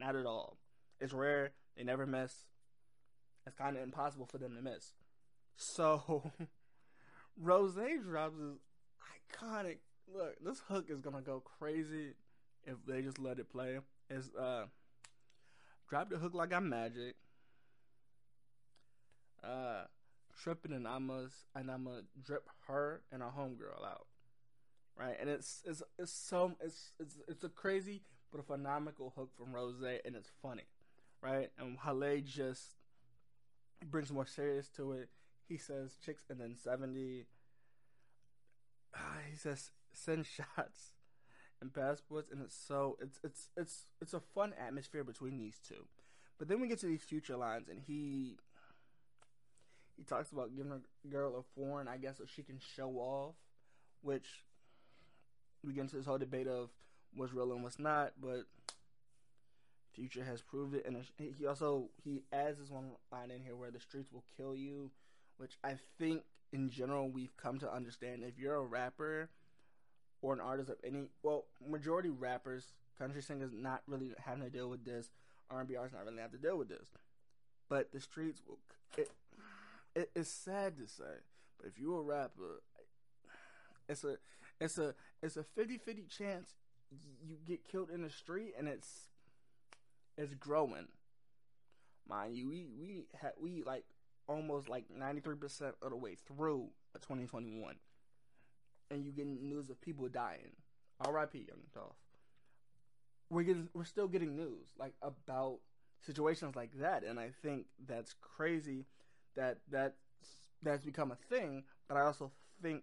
Not 0.00 0.16
at 0.16 0.26
all. 0.26 0.56
It's 0.98 1.12
rare. 1.12 1.52
They 1.76 1.84
never 1.84 2.06
miss. 2.06 2.32
It's 3.46 3.56
kind 3.56 3.76
of 3.76 3.82
impossible 3.82 4.26
for 4.26 4.38
them 4.38 4.56
to 4.56 4.62
miss. 4.62 4.94
So, 5.56 6.32
Rose 7.40 7.74
drops 7.74 8.36
this 8.36 8.58
iconic. 9.38 9.78
Look, 10.12 10.42
this 10.44 10.60
hook 10.68 10.86
is 10.88 11.00
gonna 11.00 11.20
go 11.20 11.40
crazy 11.40 12.14
if 12.64 12.76
they 12.86 13.02
just 13.02 13.18
let 13.18 13.38
it 13.38 13.52
play. 13.52 13.78
It's 14.08 14.34
uh 14.34 14.64
Drop 15.90 16.08
the 16.08 16.18
hook 16.18 16.34
like 16.34 16.52
I'm 16.52 16.68
magic. 16.68 17.16
Uh, 19.42 19.82
tripping 20.40 20.72
and 20.72 20.86
I'ma 20.86 21.22
and 21.56 21.68
I'ma 21.68 22.02
drip 22.24 22.48
her 22.68 23.02
and 23.10 23.22
a 23.22 23.26
homegirl 23.26 23.84
out. 23.84 24.06
Right, 24.96 25.16
and 25.20 25.28
it's 25.28 25.62
it's 25.66 25.82
it's 25.98 26.12
so 26.12 26.52
it's 26.60 26.92
it's 27.00 27.16
it's 27.26 27.42
a 27.42 27.48
crazy 27.48 28.02
but 28.30 28.40
a 28.40 28.44
phenomenal 28.44 29.12
hook 29.16 29.30
from 29.36 29.52
Rose, 29.52 29.76
and 29.80 30.16
it's 30.16 30.30
funny, 30.42 30.64
right? 31.22 31.50
And 31.58 31.76
Wale 31.84 32.20
just 32.24 32.76
brings 33.90 34.12
more 34.12 34.26
serious 34.26 34.68
to 34.76 34.92
it. 34.92 35.08
He 35.48 35.56
says 35.56 35.96
chicks 36.04 36.24
and 36.30 36.40
then 36.40 36.56
seventy. 36.56 37.26
Uh, 38.94 38.98
he 39.30 39.36
says 39.36 39.70
send 39.92 40.26
shots 40.26 40.92
and 41.60 41.72
passports, 41.72 42.30
and 42.30 42.42
it's 42.42 42.56
so 42.56 42.96
it's 43.00 43.18
it's 43.22 43.48
it's 43.56 43.86
it's 44.00 44.14
a 44.14 44.20
fun 44.20 44.52
atmosphere 44.58 45.04
between 45.04 45.38
these 45.38 45.58
two. 45.66 45.86
But 46.38 46.48
then 46.48 46.60
we 46.60 46.68
get 46.68 46.78
to 46.80 46.86
these 46.86 47.02
future 47.02 47.36
lines, 47.36 47.68
and 47.68 47.80
he 47.86 48.38
he 49.96 50.04
talks 50.04 50.32
about 50.32 50.56
giving 50.56 50.72
a 50.72 51.08
girl 51.08 51.36
a 51.36 51.42
foreign, 51.42 51.88
I 51.88 51.98
guess, 51.98 52.18
so 52.18 52.24
she 52.24 52.42
can 52.42 52.58
show 52.58 52.92
off, 52.92 53.34
which 54.02 54.44
we 55.62 55.74
get 55.74 55.82
into 55.82 55.96
this 55.96 56.06
whole 56.06 56.16
debate 56.18 56.46
of 56.46 56.70
what's 57.14 57.32
real 57.32 57.52
and 57.52 57.62
what's 57.62 57.78
not, 57.78 58.12
but 58.20 58.44
Future 59.92 60.24
has 60.24 60.40
proved 60.40 60.74
it, 60.74 60.86
and 60.86 60.96
he 61.18 61.46
also 61.46 61.90
he 62.04 62.22
adds 62.32 62.58
this 62.58 62.70
one 62.70 62.92
line 63.10 63.30
in 63.30 63.42
here 63.42 63.56
where 63.56 63.70
the 63.70 63.80
streets 63.80 64.12
will 64.12 64.24
kill 64.36 64.54
you, 64.54 64.90
which 65.36 65.58
I 65.64 65.74
think 65.98 66.22
in 66.52 66.70
general 66.70 67.08
we've 67.08 67.36
come 67.36 67.58
to 67.58 67.72
understand. 67.72 68.22
If 68.22 68.38
you're 68.38 68.54
a 68.54 68.62
rapper 68.62 69.28
or 70.22 70.32
an 70.32 70.40
artist 70.40 70.68
of 70.70 70.76
any 70.84 71.04
well 71.22 71.44
majority 71.66 72.10
rappers 72.10 72.68
country 72.98 73.22
singers 73.22 73.50
not 73.52 73.82
really 73.86 74.12
having 74.24 74.44
to 74.44 74.50
deal 74.50 74.68
with 74.68 74.84
this. 74.84 75.10
R&b 75.50 75.74
artists 75.74 75.96
not 75.96 76.06
really 76.06 76.20
have 76.20 76.32
to 76.32 76.38
deal 76.38 76.56
with 76.56 76.68
this. 76.68 76.88
But 77.68 77.92
the 77.92 78.00
streets 78.00 78.42
will 78.46 78.58
it, 78.96 79.10
it 79.94 80.10
it's 80.14 80.30
sad 80.30 80.76
to 80.76 80.86
say 80.86 81.22
but 81.58 81.68
if 81.68 81.78
you're 81.78 82.00
a 82.00 82.02
rapper 82.02 82.62
it's 83.88 84.04
a 84.04 84.16
it's 84.60 84.78
a 84.78 84.94
it's 85.22 85.36
a 85.36 85.44
50-50 85.58 86.08
chance 86.08 86.54
you 87.24 87.36
get 87.46 87.66
killed 87.68 87.90
in 87.90 88.02
the 88.02 88.10
street 88.10 88.54
and 88.58 88.68
it's 88.68 89.08
it's 90.18 90.34
growing 90.34 90.88
mind 92.08 92.36
you 92.36 92.48
we 92.48 92.66
we 92.78 93.04
had 93.20 93.32
we 93.40 93.62
like 93.62 93.84
almost 94.26 94.68
like 94.68 94.84
93% 94.88 95.72
of 95.82 95.90
the 95.90 95.96
way 95.96 96.16
through 96.26 96.68
2021 97.00 97.74
and 98.90 99.04
you 99.04 99.12
getting 99.12 99.48
news 99.48 99.70
of 99.70 99.80
people 99.80 100.08
dying. 100.08 100.56
R.I.P. 101.00 101.38
Young 101.38 101.62
Dolph. 101.72 101.96
We're 103.30 103.44
getting, 103.44 103.68
we're 103.72 103.84
still 103.84 104.08
getting 104.08 104.36
news 104.36 104.66
like 104.78 104.94
about 105.02 105.58
situations 106.04 106.56
like 106.56 106.72
that, 106.80 107.04
and 107.04 107.18
I 107.18 107.30
think 107.42 107.66
that's 107.86 108.14
crazy 108.20 108.86
that 109.36 109.58
that 109.70 109.94
that's 110.62 110.84
become 110.84 111.12
a 111.12 111.34
thing. 111.34 111.62
But 111.88 111.96
I 111.96 112.02
also 112.02 112.32
think 112.60 112.82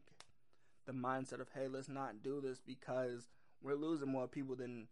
the 0.85 0.93
mindset 0.93 1.41
of 1.41 1.49
hey, 1.53 1.67
let's 1.67 1.89
not 1.89 2.23
do 2.23 2.41
this 2.41 2.59
because 2.65 3.27
we're 3.61 3.75
losing 3.75 4.11
more 4.11 4.27
people 4.27 4.55
than 4.55 4.87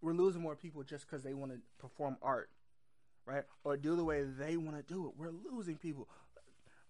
we're 0.00 0.12
losing 0.12 0.42
more 0.42 0.56
people 0.56 0.82
just 0.82 1.08
because 1.08 1.22
they 1.22 1.34
want 1.34 1.52
to 1.52 1.58
perform 1.78 2.16
art, 2.20 2.50
right? 3.26 3.44
Or 3.64 3.76
do 3.76 3.96
the 3.96 4.04
way 4.04 4.22
they 4.22 4.56
want 4.56 4.76
to 4.76 4.82
do 4.82 5.06
it. 5.06 5.12
We're 5.16 5.30
losing 5.30 5.76
people. 5.76 6.08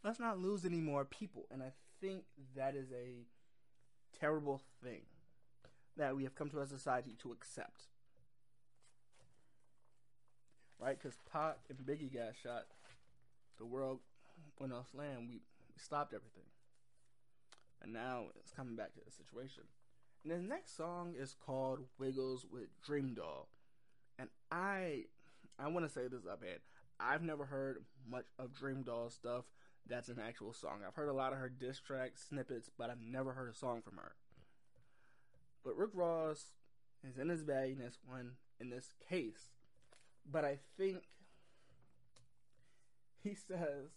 Let's 0.02 0.18
not 0.18 0.38
lose 0.38 0.64
any 0.64 0.80
more 0.80 1.04
people. 1.04 1.46
And 1.50 1.62
I 1.62 1.72
think 2.00 2.24
that 2.56 2.74
is 2.74 2.90
a 2.92 3.24
terrible 4.18 4.60
thing 4.82 5.02
that 5.96 6.16
we 6.16 6.24
have 6.24 6.34
come 6.34 6.50
to 6.50 6.60
as 6.60 6.72
a 6.72 6.76
society 6.76 7.14
to 7.22 7.32
accept. 7.32 7.82
Right? 10.78 10.98
Because 11.00 11.16
Pac 11.32 11.58
and 11.70 11.78
Biggie 11.78 12.12
got 12.12 12.34
shot. 12.42 12.64
The 13.58 13.64
world 13.64 14.00
went 14.58 14.72
off 14.72 14.88
land. 14.92 15.28
We 15.28 15.40
stopped 15.76 16.12
everything. 16.12 16.44
And 17.80 17.92
now 17.92 18.24
it's 18.40 18.50
coming 18.50 18.74
back 18.74 18.92
to 18.94 19.00
the 19.04 19.12
situation. 19.12 19.64
The 20.24 20.38
next 20.38 20.76
song 20.76 21.14
is 21.18 21.34
called 21.34 21.80
Wiggles 21.98 22.46
with 22.50 22.68
Dream 22.82 23.14
Doll. 23.14 23.48
And 24.18 24.30
I 24.50 25.04
I 25.58 25.68
want 25.68 25.86
to 25.86 25.92
say 25.92 26.08
this 26.08 26.26
up 26.30 26.42
ahead. 26.42 26.60
I've 26.98 27.22
never 27.22 27.44
heard 27.44 27.84
much 28.08 28.24
of 28.38 28.54
Dream 28.54 28.82
Doll 28.82 29.10
stuff 29.10 29.44
that's 29.86 30.08
an 30.08 30.18
actual 30.18 30.54
song. 30.54 30.80
I've 30.86 30.94
heard 30.94 31.10
a 31.10 31.14
lot 31.14 31.32
of 31.32 31.38
her 31.38 31.50
diss 31.50 31.78
track 31.78 32.12
snippets, 32.16 32.70
but 32.76 32.88
I've 32.88 33.02
never 33.02 33.32
heard 33.32 33.50
a 33.50 33.54
song 33.54 33.82
from 33.82 33.98
her. 33.98 34.12
But 35.62 35.76
Rick 35.76 35.90
Ross 35.92 36.52
is 37.06 37.18
in 37.18 37.28
his 37.28 37.42
bag 37.42 37.72
in 37.72 37.78
this 37.78 37.98
one 38.06 38.32
in 38.58 38.70
this 38.70 38.94
case. 39.08 39.50
But 40.30 40.44
I 40.44 40.58
think 40.78 41.02
he 43.22 43.34
says 43.34 43.90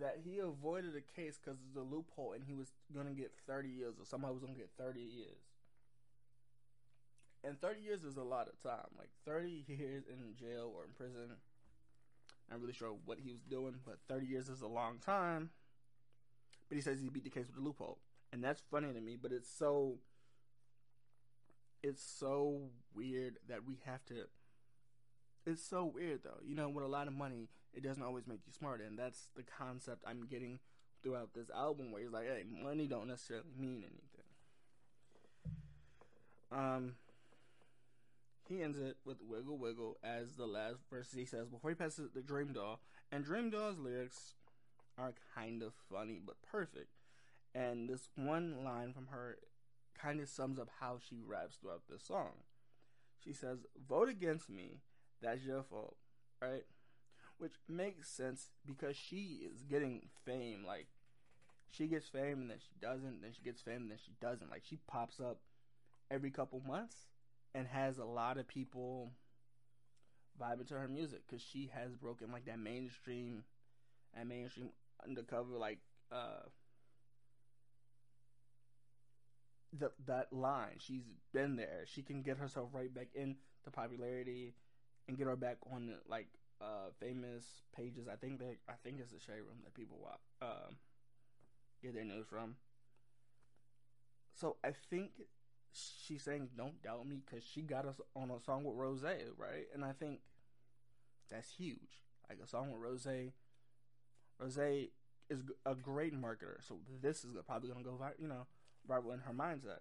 that 0.00 0.18
he 0.24 0.38
avoided 0.38 0.94
a 0.96 1.20
case 1.20 1.38
because 1.42 1.58
of 1.60 1.74
the 1.74 1.82
loophole 1.82 2.32
and 2.32 2.44
he 2.44 2.54
was 2.54 2.72
going 2.92 3.06
to 3.06 3.12
get 3.12 3.32
30 3.46 3.68
years 3.68 3.94
or 3.98 4.04
somebody 4.04 4.32
was 4.32 4.42
going 4.42 4.54
to 4.54 4.58
get 4.58 4.70
30 4.78 5.00
years. 5.00 5.38
And 7.42 7.60
30 7.60 7.80
years 7.80 8.04
is 8.04 8.16
a 8.16 8.22
lot 8.22 8.48
of 8.48 8.60
time. 8.62 8.88
Like 8.98 9.10
30 9.26 9.64
years 9.68 10.04
in 10.08 10.34
jail 10.34 10.72
or 10.74 10.84
in 10.84 10.92
prison. 10.92 11.36
I'm 12.50 12.60
really 12.60 12.72
sure 12.72 12.94
what 13.04 13.18
he 13.22 13.32
was 13.32 13.42
doing, 13.42 13.74
but 13.84 13.98
30 14.08 14.26
years 14.26 14.48
is 14.48 14.62
a 14.62 14.66
long 14.66 14.98
time. 14.98 15.50
But 16.68 16.76
he 16.76 16.82
says 16.82 17.00
he 17.00 17.08
beat 17.08 17.24
the 17.24 17.30
case 17.30 17.46
with 17.46 17.56
a 17.56 17.60
loophole. 17.60 17.98
And 18.32 18.42
that's 18.42 18.62
funny 18.70 18.92
to 18.92 19.00
me, 19.00 19.16
but 19.20 19.32
it's 19.32 19.48
so 19.48 19.98
it's 21.82 22.02
so 22.02 22.62
weird 22.94 23.36
that 23.46 23.66
we 23.66 23.78
have 23.84 24.04
to 24.06 24.24
it's 25.46 25.62
so 25.62 25.84
weird 25.84 26.20
though. 26.24 26.40
You 26.44 26.54
know, 26.54 26.68
with 26.68 26.84
a 26.84 26.88
lot 26.88 27.06
of 27.06 27.14
money, 27.14 27.48
it 27.72 27.82
doesn't 27.82 28.02
always 28.02 28.26
make 28.26 28.40
you 28.46 28.52
smarter, 28.52 28.84
and 28.84 28.98
that's 28.98 29.28
the 29.36 29.42
concept 29.42 30.04
I'm 30.06 30.26
getting 30.26 30.58
throughout 31.02 31.34
this 31.34 31.50
album, 31.50 31.92
where 31.92 32.02
he's 32.02 32.12
like, 32.12 32.26
"Hey, 32.26 32.44
money 32.44 32.86
don't 32.86 33.08
necessarily 33.08 33.52
mean 33.58 33.84
anything." 33.84 34.24
Um, 36.50 36.96
he 38.48 38.62
ends 38.62 38.78
it 38.78 38.96
with 39.04 39.18
"Wiggle 39.22 39.58
Wiggle" 39.58 39.98
as 40.02 40.36
the 40.36 40.46
last 40.46 40.78
verse. 40.90 41.12
He 41.14 41.24
says 41.24 41.48
before 41.48 41.70
he 41.70 41.76
passes 41.76 42.10
the 42.14 42.22
Dream 42.22 42.52
Doll, 42.52 42.80
and 43.10 43.24
Dream 43.24 43.50
Doll's 43.50 43.78
lyrics 43.78 44.34
are 44.96 45.14
kind 45.34 45.62
of 45.62 45.72
funny 45.90 46.20
but 46.24 46.36
perfect. 46.42 46.90
And 47.54 47.88
this 47.88 48.08
one 48.16 48.64
line 48.64 48.92
from 48.92 49.08
her 49.08 49.38
kind 49.94 50.20
of 50.20 50.28
sums 50.28 50.58
up 50.58 50.68
how 50.80 50.98
she 50.98 51.20
raps 51.24 51.56
throughout 51.56 51.82
this 51.88 52.02
song. 52.02 52.32
She 53.22 53.32
says, 53.32 53.58
Vote 53.88 54.08
against 54.08 54.50
me, 54.50 54.80
that's 55.24 55.42
your 55.42 55.62
fault, 55.62 55.96
right? 56.40 56.64
Which 57.38 57.54
makes 57.68 58.08
sense 58.10 58.50
because 58.64 58.96
she 58.96 59.40
is 59.50 59.62
getting 59.62 60.02
fame. 60.24 60.64
Like, 60.66 60.86
she 61.70 61.86
gets 61.86 62.06
fame 62.06 62.42
and 62.42 62.50
then 62.50 62.58
she 62.60 62.74
doesn't, 62.80 63.22
then 63.22 63.32
she 63.34 63.42
gets 63.42 63.60
fame 63.60 63.82
and 63.82 63.90
then 63.90 63.98
she 64.04 64.12
doesn't. 64.20 64.50
Like, 64.50 64.62
she 64.64 64.78
pops 64.86 65.18
up 65.18 65.40
every 66.10 66.30
couple 66.30 66.62
months 66.66 66.96
and 67.54 67.66
has 67.66 67.98
a 67.98 68.04
lot 68.04 68.38
of 68.38 68.46
people 68.46 69.12
vibing 70.40 70.68
to 70.68 70.74
her 70.74 70.88
music 70.88 71.22
because 71.26 71.42
she 71.42 71.70
has 71.74 71.96
broken, 71.96 72.30
like, 72.30 72.44
that 72.44 72.58
mainstream 72.58 73.44
and 74.12 74.28
mainstream 74.28 74.68
undercover, 75.04 75.56
like, 75.58 75.78
uh, 76.12 76.48
the, 79.76 79.90
that 80.06 80.32
line. 80.32 80.76
She's 80.78 81.02
been 81.32 81.56
there. 81.56 81.84
She 81.86 82.02
can 82.02 82.22
get 82.22 82.36
herself 82.36 82.68
right 82.72 82.94
back 82.94 83.08
into 83.14 83.38
popularity 83.72 84.54
and 85.08 85.16
get 85.16 85.26
her 85.26 85.36
back 85.36 85.58
on 85.72 85.94
like 86.08 86.28
uh 86.60 86.90
famous 87.00 87.44
pages. 87.76 88.08
I 88.10 88.16
think 88.16 88.38
that 88.38 88.56
I 88.68 88.74
think 88.82 89.00
it's 89.00 89.12
the 89.12 89.20
shade 89.20 89.40
room 89.40 89.58
that 89.64 89.74
people 89.74 89.98
watch, 90.02 90.20
uh, 90.42 90.70
get 91.82 91.94
their 91.94 92.04
news 92.04 92.26
from. 92.28 92.56
So 94.34 94.56
I 94.64 94.72
think 94.90 95.10
she's 95.72 96.22
saying 96.22 96.50
don't 96.56 96.82
doubt 96.82 97.06
me 97.06 97.20
because 97.24 97.44
she 97.44 97.62
got 97.62 97.86
us 97.86 98.00
on 98.14 98.30
a 98.30 98.40
song 98.40 98.64
with 98.64 98.76
Rose, 98.76 99.02
right? 99.02 99.66
And 99.72 99.84
I 99.84 99.92
think 99.92 100.20
that's 101.30 101.50
huge. 101.52 102.02
Like 102.28 102.38
a 102.42 102.46
song 102.46 102.72
with 102.72 102.80
Rose. 102.80 103.06
Rose 104.38 104.58
is 105.30 105.42
a 105.64 105.74
great 105.74 106.14
marketer, 106.14 106.66
so 106.66 106.78
this 107.00 107.24
is 107.24 107.36
probably 107.46 107.70
gonna 107.70 107.84
go, 107.84 107.98
you 108.18 108.28
know, 108.28 108.46
viral 108.88 109.14
in 109.14 109.20
her 109.20 109.32
mindset. 109.32 109.80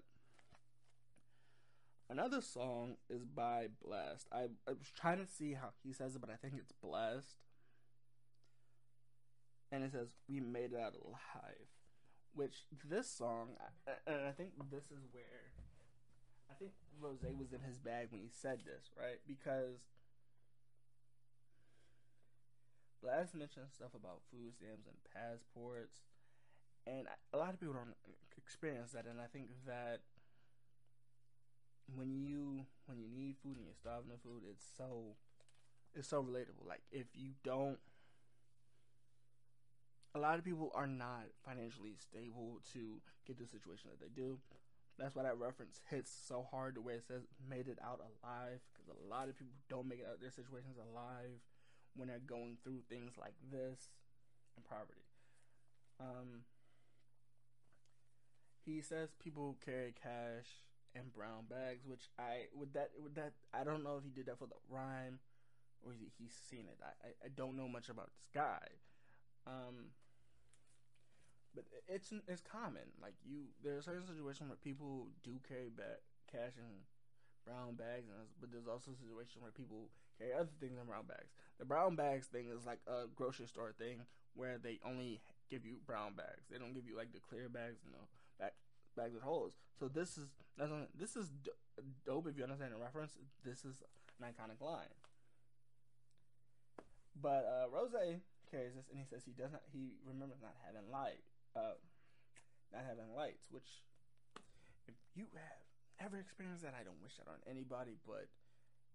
Another 2.10 2.42
song 2.42 2.96
is 3.10 3.24
by 3.24 3.68
Blxst. 3.84 4.26
I, 4.32 4.48
I 4.68 4.72
was 4.72 4.92
trying 4.96 5.18
to 5.18 5.32
see 5.32 5.54
how 5.54 5.70
he 5.84 5.94
says 5.94 6.16
it, 6.16 6.22
but 6.22 6.30
I 6.30 6.36
think 6.36 6.56
it's 6.58 6.74
Blxst. 6.84 7.38
And 9.72 9.84
it 9.84 9.92
says, 9.92 10.10
We 10.30 10.40
made 10.40 10.74
it 10.74 10.80
out 10.80 10.96
alive. 10.96 11.70
Which 12.36 12.66
this 12.84 13.10
song, 13.10 13.50
and 14.08 14.22
I 14.28 14.32
think 14.32 14.52
this 14.72 14.86
is 14.86 15.06
where 15.12 15.54
I 16.50 16.54
think 16.60 16.72
Rose 17.00 17.22
was 17.40 17.54
in 17.54 17.62
his 17.62 17.80
bag 17.80 18.08
when 18.10 18.22
he 18.22 18.30
said 18.30 18.60
this, 18.66 18.90
right? 18.98 19.22
Because 19.28 19.82
Blxst 23.04 23.34
mentioned 23.34 23.74
stuff 23.74 23.94
about 23.96 24.22
food 24.32 24.54
stamps 24.54 24.88
and 24.88 24.98
passports, 25.14 26.02
and 26.86 27.08
a 27.34 27.38
lot 27.38 27.54
of 27.54 27.60
people 27.60 27.76
don't 27.76 27.96
experience 28.38 28.92
that, 28.92 29.06
and 29.06 29.20
I 29.20 29.28
think 29.32 29.50
that 29.66 30.02
when 31.88 32.16
you 32.16 32.66
when 32.86 33.00
you 33.00 33.08
need 33.10 33.36
food 33.42 33.58
and 33.58 33.66
you're 33.66 33.76
starving 33.80 34.12
of 34.12 34.22
food, 34.22 34.44
it's 34.50 34.66
so 34.78 35.16
it's 35.94 36.08
so 36.08 36.22
relatable. 36.24 36.68
Like 36.68 36.82
if 36.92 37.08
you 37.14 37.32
don't, 37.44 37.78
a 40.16 40.20
lot 40.20 40.38
of 40.38 40.46
people 40.46 40.72
are 40.74 40.88
not 40.88 41.26
financially 41.46 41.96
stable 41.98 42.60
to 42.74 43.02
get 43.28 43.38
the 43.38 43.48
situation 43.48 43.90
that 43.90 44.00
they 44.00 44.12
do. 44.14 44.40
That's 44.98 45.16
why 45.16 45.24
that 45.24 45.40
reference 45.40 45.82
hits 45.90 46.12
so 46.12 46.46
hard 46.52 46.76
the 46.76 46.82
way 46.82 46.94
it 46.94 47.04
says 47.08 47.24
"made 47.50 47.68
it 47.68 47.80
out 47.84 48.00
alive" 48.00 48.60
because 48.74 48.88
a 48.90 49.10
lot 49.10 49.30
of 49.30 49.38
people 49.38 49.54
don't 49.70 49.88
make 49.88 50.00
it 50.00 50.08
out 50.10 50.22
their 50.22 50.32
situations 50.32 50.78
alive 50.78 51.42
when 51.96 52.08
they're 52.08 52.20
going 52.20 52.58
through 52.64 52.82
things 52.90 53.14
like 53.20 53.34
this 53.52 53.90
and 54.56 54.66
poverty. 54.66 55.06
Um, 56.00 56.46
he 58.66 58.82
says 58.82 59.10
people 59.22 59.58
carry 59.64 59.94
cash 59.94 60.64
in 60.96 61.10
brown 61.16 61.46
bags, 61.50 61.86
which 61.86 62.10
I 62.20 62.48
would 62.56 62.74
that 62.74 62.92
would 63.02 63.16
that 63.16 63.34
I 63.54 63.64
don't 63.64 63.84
know 63.84 63.98
if 63.98 64.04
he 64.04 64.12
did 64.12 64.28
that 64.28 64.40
for 64.40 64.48
the 64.48 64.60
rhyme 64.70 65.20
or 65.86 65.92
he, 65.94 66.12
he's 66.18 66.34
seen 66.50 66.66
it. 66.70 66.80
I, 66.82 67.08
I, 67.08 67.10
I 67.26 67.30
don't 67.36 67.58
know 67.58 67.68
much 67.68 67.90
about 67.90 68.10
this 68.16 68.30
guy. 68.34 68.80
Um, 69.46 69.92
but 71.54 71.66
it's 71.88 72.12
it's 72.28 72.42
common. 72.42 72.96
Like 73.02 73.14
you, 73.26 73.54
there 73.64 73.78
are 73.78 73.82
certain 73.82 74.08
situations 74.08 74.50
where 74.50 74.58
people 74.58 75.08
do 75.24 75.40
carry 75.48 75.70
back 75.70 76.02
cash 76.32 76.58
in 76.58 76.88
brown 77.46 77.76
bags, 77.76 78.10
and 78.10 78.26
but 78.40 78.52
there's 78.52 78.68
also 78.68 78.92
situations 78.98 79.42
where 79.42 79.54
people 79.54 79.92
carry 80.18 80.34
other 80.34 80.54
things 80.60 80.80
in 80.80 80.86
brown 80.88 81.06
bags. 81.06 81.30
The 81.60 81.66
brown 81.66 81.96
bags 81.96 82.28
thing 82.28 82.50
is 82.50 82.66
like 82.66 82.82
a 82.88 83.06
grocery 83.14 83.48
store 83.48 83.74
thing 83.78 84.02
where 84.34 84.58
they 84.58 84.80
only 84.82 85.22
give 85.50 85.66
you 85.66 85.78
brown 85.86 86.18
bags. 86.18 86.50
They 86.50 86.58
don't 86.58 86.74
give 86.74 86.88
you 86.88 86.98
like 86.98 87.14
the 87.14 87.22
clear 87.22 87.50
bags, 87.50 87.78
back 87.86 88.02
bags 88.96 89.14
with 89.14 89.24
holes. 89.24 89.54
So 89.80 89.88
this 89.88 90.18
is 90.18 90.30
this 90.98 91.16
is 91.16 91.32
dope 92.06 92.28
if 92.28 92.38
you 92.38 92.44
understand 92.44 92.72
the 92.72 92.78
reference. 92.78 93.18
This 93.44 93.66
is 93.66 93.82
an 94.22 94.30
iconic 94.30 94.62
line. 94.64 94.94
But 97.20 97.46
uh, 97.46 97.70
Rose 97.70 97.94
carries 98.50 98.74
this, 98.74 98.90
and 98.90 98.98
he 98.98 99.06
says 99.06 99.26
he 99.26 99.34
does 99.34 99.52
not. 99.52 99.62
He 99.70 99.98
remembers 100.06 100.42
not 100.42 100.54
having 100.66 100.90
light, 100.90 101.22
uh, 101.56 101.78
not 102.74 102.86
having 102.86 103.14
lights. 103.14 103.46
Which, 103.50 103.86
if 104.88 104.98
you 105.14 105.30
have 105.34 105.66
ever 106.02 106.18
experienced 106.18 106.64
that, 106.66 106.74
I 106.74 106.84
don't 106.86 107.02
wish 107.02 107.18
that 107.18 107.30
on 107.30 107.42
anybody, 107.46 107.98
but 108.06 108.30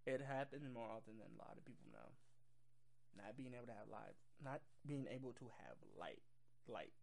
it 0.07 0.23
happens 0.23 0.67
more 0.71 0.91
often 0.91 1.19
than 1.19 1.31
a 1.35 1.39
lot 1.39 1.55
of 1.59 1.67
people 1.67 1.87
know. 1.91 2.11
Not 3.17 3.35
being 3.35 3.55
able 3.55 3.67
to 3.67 3.75
have 3.75 3.91
light, 3.91 4.15
not 4.39 4.63
being 4.87 5.07
able 5.11 5.35
to 5.43 5.47
have 5.67 5.79
light, 5.99 6.23
light 6.71 6.95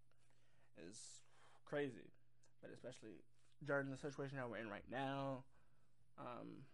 is 0.79 1.23
crazy 1.65 2.11
but 2.61 2.71
especially 2.73 3.23
during 3.63 3.89
the 3.89 3.97
situation 3.97 4.37
that 4.37 4.49
we're 4.49 4.57
in 4.57 4.69
right 4.69 4.87
now, 4.91 5.43
um, 6.19 6.65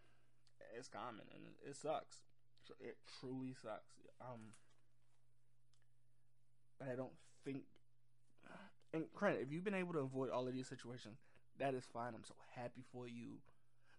it's 0.78 0.88
common 0.88 1.26
and 1.34 1.44
it 1.67 1.76
sucks. 1.76 2.17
It 2.80 2.98
truly 3.20 3.54
sucks. 3.62 3.91
Um, 4.22 4.54
but 6.80 6.89
I 6.89 6.96
don't 6.96 7.13
think. 7.44 7.63
And 8.94 9.06
granted, 9.13 9.41
if 9.44 9.52
you've 9.52 9.63
been 9.63 9.74
able 9.74 9.94
to 9.94 10.00
avoid 10.00 10.30
all 10.30 10.48
of 10.48 10.54
these 10.54 10.67
situations, 10.67 11.20
that 11.60 11.74
is 11.74 11.86
fine. 11.94 12.13
I'm 12.13 12.24
so 12.26 12.36
happy 12.56 12.84
for 12.91 13.08
you. 13.08 13.39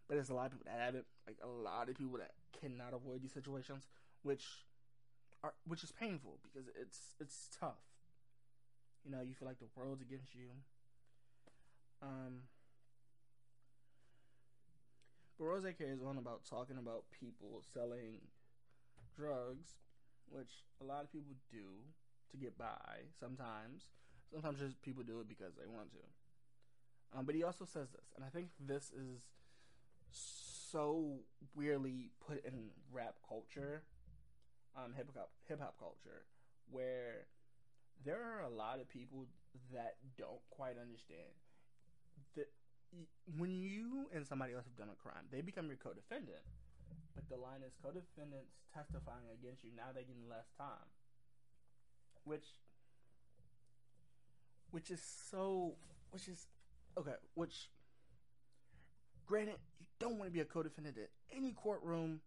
but 0.09 0.17
there's 0.17 0.31
a 0.31 0.35
lot 0.35 0.47
of 0.47 0.53
people 0.53 0.67
that 0.73 0.81
haven't. 0.81 1.07
Like 1.27 1.39
a 1.43 1.49
lot 1.49 1.89
of 1.89 1.97
people 1.97 2.19
that 2.19 2.33
cannot 2.61 2.93
avoid 2.95 3.23
these 3.23 3.33
situations, 3.33 3.89
which 4.23 4.45
are 5.43 5.55
which 5.67 5.85
is 5.85 5.93
painful 5.93 6.39
because 6.43 6.69
it's 6.81 7.15
it's 7.21 7.49
tough. 7.59 7.81
You 9.05 9.11
know, 9.11 9.23
you 9.23 9.35
feel 9.35 9.49
like 9.49 9.59
the 9.59 9.67
world's 9.77 10.03
against 10.03 10.35
you. 10.35 10.49
Um, 12.03 12.43
but 15.39 15.45
Rose 15.45 15.65
carries 15.79 16.03
on 16.03 16.19
about 16.19 16.45
talking 16.49 16.77
about 16.79 17.05
people 17.19 17.63
selling 17.73 18.19
drugs, 19.17 19.79
which 20.29 20.51
a 20.81 20.85
lot 20.85 21.05
of 21.05 21.13
people 21.13 21.35
do 21.51 21.65
to 22.31 22.37
get 22.37 22.59
by. 22.59 23.07
Sometimes, 23.19 23.85
sometimes 24.33 24.59
just 24.59 24.83
people 24.83 25.05
do 25.05 25.21
it 25.21 25.29
because 25.29 25.55
they 25.55 25.67
want 25.67 25.91
to. 25.93 27.19
Um, 27.19 27.25
but 27.25 27.35
he 27.35 27.45
also 27.45 27.65
says 27.65 27.91
this, 27.91 28.11
and 28.17 28.25
I 28.25 28.29
think 28.29 28.49
this 28.59 28.91
is 28.91 29.21
so 30.11 31.21
weirdly 31.55 32.11
put 32.27 32.45
in 32.45 32.71
rap 32.91 33.17
culture, 33.29 33.83
um, 34.77 34.95
hip 34.97 35.09
hop 35.15 35.31
hip 35.47 35.61
hop 35.61 35.79
culture, 35.79 36.25
where 36.71 37.27
there 38.05 38.21
are 38.23 38.43
a 38.43 38.49
lot 38.49 38.81
of 38.81 38.89
people 38.89 39.27
that 39.73 39.97
don't 40.17 40.41
quite 40.51 40.77
understand 40.81 41.37
when 43.37 43.63
you 43.63 44.07
and 44.15 44.27
somebody 44.27 44.55
else 44.55 44.65
have 44.65 44.77
done 44.77 44.93
a 44.93 44.97
crime, 44.97 45.25
they 45.31 45.41
become 45.41 45.67
your 45.67 45.77
co-defendant. 45.77 46.43
But 47.15 47.29
the 47.29 47.37
line 47.37 47.61
is 47.67 47.73
co-defendants 47.83 48.53
testifying 48.73 49.29
against 49.33 49.65
you. 49.65 49.71
Now 49.77 49.93
they're 49.95 50.03
getting 50.03 50.29
less 50.29 50.47
time, 50.57 50.89
which, 52.25 52.47
which 54.71 54.91
is 54.91 55.03
so, 55.31 55.75
which 56.11 56.29
is 56.29 56.47
okay. 56.99 57.15
Which, 57.35 57.69
granted, 59.27 59.57
you 59.81 59.87
don't 59.99 60.19
want 60.19 60.31
to 60.31 60.33
be 60.33 60.41
a 60.41 60.45
co-defendant 60.45 60.97
at 60.99 61.11
any 61.37 61.53
courtroom, 61.53 62.21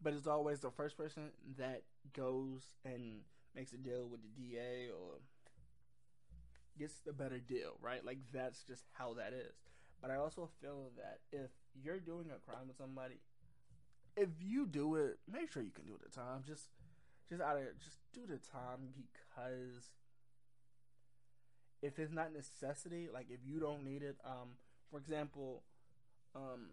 but 0.00 0.12
it's 0.12 0.26
always 0.26 0.60
the 0.60 0.70
first 0.70 0.96
person 0.96 1.30
that 1.58 1.82
goes 2.12 2.62
and 2.84 3.20
makes 3.54 3.72
a 3.72 3.76
deal 3.76 4.08
with 4.08 4.20
the 4.22 4.28
DA 4.28 4.88
or 4.90 5.18
gets 6.78 6.94
the 7.04 7.12
better 7.12 7.38
deal, 7.38 7.76
right? 7.80 8.04
Like 8.04 8.18
that's 8.32 8.62
just 8.62 8.84
how 8.92 9.14
that 9.14 9.32
is. 9.32 9.54
But 10.00 10.10
I 10.10 10.16
also 10.16 10.48
feel 10.60 10.90
that 10.96 11.18
if 11.32 11.50
you're 11.74 11.98
doing 11.98 12.26
a 12.30 12.38
crime 12.38 12.68
with 12.68 12.76
somebody, 12.76 13.16
if 14.16 14.28
you 14.40 14.66
do 14.66 14.96
it, 14.96 15.18
make 15.30 15.50
sure 15.50 15.62
you 15.62 15.70
can 15.70 15.86
do 15.86 15.98
the 16.02 16.10
time. 16.10 16.42
Just 16.46 16.68
just 17.28 17.42
out 17.42 17.56
of 17.56 17.64
just 17.82 17.98
do 18.14 18.22
the 18.26 18.38
time 18.38 18.94
because 18.94 19.90
if 21.82 21.98
it's 21.98 22.12
not 22.12 22.32
necessity, 22.32 23.08
like 23.12 23.26
if 23.30 23.40
you 23.44 23.60
don't 23.60 23.84
need 23.84 24.02
it, 24.02 24.16
um, 24.24 24.56
for 24.90 24.98
example, 24.98 25.62
um, 26.34 26.70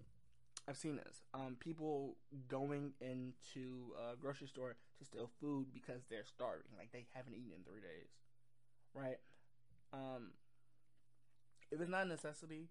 I've 0.67 0.77
seen 0.77 0.95
this. 0.95 1.21
Um, 1.33 1.57
people 1.59 2.15
going 2.47 2.93
into 2.99 3.93
a 4.11 4.15
grocery 4.15 4.47
store 4.47 4.75
to 4.97 5.05
steal 5.05 5.29
food 5.39 5.67
because 5.73 6.01
they're 6.09 6.25
starving, 6.25 6.73
like 6.77 6.91
they 6.91 7.05
haven't 7.13 7.33
eaten 7.33 7.51
in 7.55 7.63
three 7.63 7.81
days, 7.81 8.09
right? 8.93 9.17
Um, 9.95 10.31
if 11.71 11.79
it's 11.79 11.89
not 11.89 12.05
a 12.05 12.09
necessity, 12.09 12.67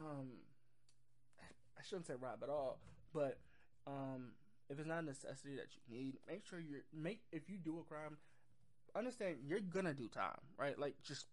um, 0.00 0.28
I 1.40 1.82
shouldn't 1.88 2.06
say 2.06 2.14
rob 2.20 2.40
at 2.42 2.48
all, 2.48 2.80
but 3.14 3.38
um, 3.86 4.32
if 4.68 4.78
it's 4.78 4.88
not 4.88 5.02
a 5.02 5.06
necessity 5.06 5.54
that 5.56 5.68
you 5.74 5.96
need, 5.96 6.14
make 6.26 6.44
sure 6.44 6.58
you're 6.58 6.82
make 6.92 7.20
if 7.32 7.48
you 7.48 7.56
do 7.56 7.78
a 7.78 7.82
crime, 7.82 8.18
understand 8.96 9.36
you're 9.46 9.60
gonna 9.60 9.94
do 9.94 10.08
time, 10.08 10.40
right? 10.58 10.78
Like 10.78 10.94
just 11.04 11.26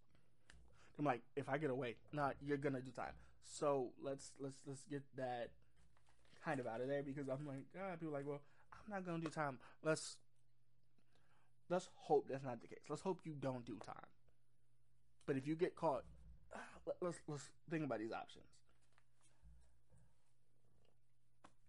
I'm 0.97 1.05
like, 1.05 1.21
if 1.35 1.49
I 1.49 1.57
get 1.57 1.69
away, 1.69 1.95
not 2.13 2.25
nah, 2.25 2.31
you're 2.41 2.57
gonna 2.57 2.81
do 2.81 2.91
time. 2.91 3.13
So 3.43 3.89
let's 4.01 4.31
let's 4.39 4.57
let's 4.65 4.83
get 4.89 5.03
that 5.17 5.49
kind 6.43 6.59
of 6.59 6.67
out 6.67 6.81
of 6.81 6.87
there 6.87 7.03
because 7.03 7.27
I'm 7.27 7.45
like, 7.47 7.65
God, 7.73 7.99
people 7.99 8.13
like, 8.13 8.27
well, 8.27 8.41
I'm 8.73 8.93
not 8.93 9.05
gonna 9.05 9.23
do 9.23 9.29
time. 9.29 9.57
Let's 9.83 10.17
let's 11.69 11.89
hope 11.95 12.27
that's 12.29 12.43
not 12.43 12.61
the 12.61 12.67
case. 12.67 12.85
Let's 12.89 13.01
hope 13.01 13.19
you 13.23 13.33
don't 13.33 13.65
do 13.65 13.77
time. 13.85 13.95
But 15.25 15.37
if 15.37 15.47
you 15.47 15.55
get 15.55 15.75
caught, 15.75 16.03
let's 17.01 17.19
let's 17.27 17.49
think 17.69 17.83
about 17.83 17.99
these 17.99 18.11
options. 18.11 18.45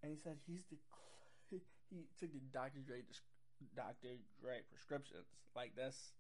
And 0.02 0.12
he 0.12 0.18
said 0.18 0.36
he's 0.46 0.64
the 0.70 0.76
he 1.90 2.06
took 2.18 2.32
the 2.32 2.40
Dr. 2.52 2.80
Dre 2.86 3.02
Dr. 3.74 4.20
Dre 4.40 4.60
prescriptions. 4.70 5.26
Like 5.54 5.72
that's 5.76 6.12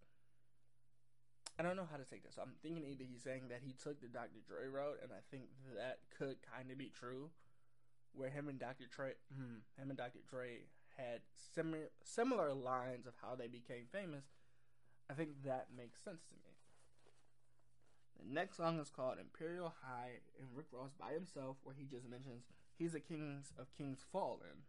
I 1.58 1.62
don't 1.62 1.76
know 1.76 1.88
how 1.90 1.96
to 1.96 2.04
take 2.04 2.22
this. 2.22 2.34
So 2.36 2.42
I'm 2.42 2.52
thinking 2.62 2.84
either 2.84 3.04
he's 3.08 3.22
saying 3.22 3.48
that 3.48 3.60
he 3.64 3.72
took 3.72 4.00
the 4.00 4.08
Dr. 4.08 4.44
Dre 4.46 4.68
route, 4.68 5.00
and 5.02 5.10
I 5.12 5.24
think 5.30 5.48
that 5.74 6.00
could 6.16 6.36
kind 6.44 6.70
of 6.70 6.76
be 6.76 6.92
true, 6.92 7.30
where 8.12 8.28
him 8.28 8.48
and 8.48 8.58
Dr. 8.58 8.84
Dre, 8.94 9.12
hmm, 9.32 9.64
him 9.80 9.88
and 9.88 9.96
Dr. 9.96 10.20
Dre 10.28 10.68
had 10.96 11.20
similar 11.54 11.88
similar 12.04 12.52
lines 12.52 13.06
of 13.06 13.14
how 13.22 13.34
they 13.34 13.48
became 13.48 13.88
famous. 13.90 14.24
I 15.08 15.14
think 15.14 15.44
that 15.44 15.68
makes 15.74 16.02
sense 16.04 16.20
to 16.28 16.34
me. 16.34 16.45
The 18.18 18.32
next 18.32 18.56
song 18.56 18.80
is 18.80 18.90
called 18.90 19.18
Imperial 19.20 19.74
High, 19.82 20.20
and 20.38 20.48
Rick 20.54 20.66
Ross 20.72 20.90
by 20.98 21.12
himself, 21.12 21.56
where 21.62 21.74
he 21.78 21.84
just 21.84 22.08
mentions 22.08 22.44
he's 22.78 22.94
a 22.94 23.00
kings 23.00 23.52
of 23.58 23.72
kings 23.76 24.04
fallen. 24.12 24.64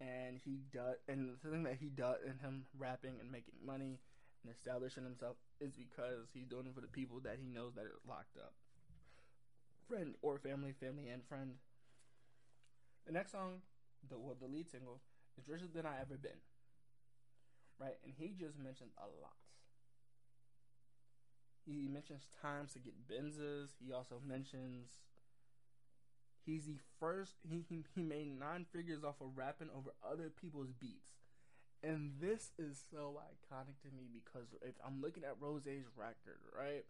And 0.00 0.38
he 0.44 0.60
does, 0.72 0.96
and 1.08 1.36
the 1.42 1.50
thing 1.50 1.64
that 1.64 1.78
he 1.80 1.88
does, 1.88 2.18
in 2.24 2.38
him 2.38 2.66
rapping 2.78 3.18
and 3.20 3.32
making 3.32 3.54
money 3.64 3.98
and 4.44 4.52
establishing 4.52 5.02
himself 5.02 5.36
is 5.60 5.72
because 5.72 6.30
he's 6.32 6.46
doing 6.46 6.66
it 6.66 6.74
for 6.74 6.80
the 6.80 6.86
people 6.86 7.18
that 7.24 7.38
he 7.40 7.48
knows 7.48 7.74
that 7.74 7.84
are 7.84 7.98
locked 8.06 8.36
up, 8.36 8.54
friend 9.88 10.14
or 10.22 10.38
family, 10.38 10.72
family 10.78 11.08
and 11.08 11.24
friend. 11.26 11.54
The 13.06 13.12
next 13.12 13.32
song, 13.32 13.62
the 14.08 14.18
well, 14.18 14.36
the 14.38 14.46
lead 14.46 14.70
single, 14.70 15.00
is 15.36 15.48
"Richer 15.48 15.66
Than 15.66 15.86
I 15.86 16.00
Ever 16.00 16.16
Been." 16.16 16.42
Right, 17.80 17.98
and 18.04 18.14
he 18.16 18.34
just 18.38 18.58
mentioned 18.58 18.90
a 18.98 19.06
lot. 19.20 19.47
He 21.68 21.86
mentions 21.86 22.22
times 22.40 22.72
to 22.72 22.78
get 22.78 23.06
Benzes. 23.06 23.76
He 23.84 23.92
also 23.92 24.22
mentions 24.26 25.00
he's 26.46 26.64
the 26.64 26.78
first. 26.98 27.34
He, 27.48 27.64
he 27.68 27.84
he 27.94 28.02
made 28.02 28.38
nine 28.38 28.64
figures 28.72 29.04
off 29.04 29.20
of 29.20 29.36
rapping 29.36 29.68
over 29.76 29.90
other 30.02 30.30
people's 30.30 30.72
beats, 30.72 31.20
and 31.82 32.12
this 32.20 32.52
is 32.58 32.80
so 32.90 33.20
iconic 33.20 33.76
to 33.82 33.88
me 33.94 34.08
because 34.12 34.48
if 34.62 34.74
I'm 34.84 35.02
looking 35.02 35.24
at 35.24 35.36
Rose's 35.40 35.84
record, 35.94 36.40
right, 36.56 36.86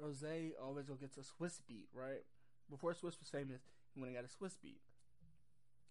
Rose 0.00 0.24
always 0.62 0.86
go 0.86 0.94
gets 0.94 1.18
a 1.18 1.20
Swizz 1.20 1.60
beat, 1.68 1.88
right. 1.92 2.24
Before 2.70 2.92
Swizz 2.92 3.20
was 3.20 3.30
famous, 3.30 3.60
he 3.94 4.00
went 4.00 4.14
and 4.14 4.16
got 4.16 4.24
a 4.24 4.32
Swizz 4.32 4.56
beat 4.62 4.80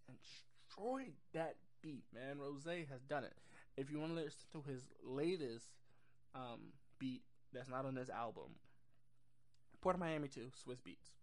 and 0.07 0.17
destroyed 0.17 1.13
that 1.33 1.55
beat. 1.81 2.03
Man, 2.13 2.39
Rose 2.39 2.65
has 2.65 3.01
done 3.07 3.23
it. 3.23 3.33
If 3.77 3.91
you 3.91 3.99
want 3.99 4.15
to 4.15 4.21
listen 4.21 4.39
to 4.53 4.63
his 4.69 4.81
latest 5.03 5.67
um, 6.33 6.73
beat, 6.99 7.21
that's 7.55 7.69
not 7.69 7.85
on 7.85 7.95
this 7.95 8.09
album. 8.09 8.59
Port 9.81 9.95
of 9.95 10.01
Miami 10.01 10.27
2, 10.27 10.51
Swizz 10.51 10.81
Beatz. 10.81 11.13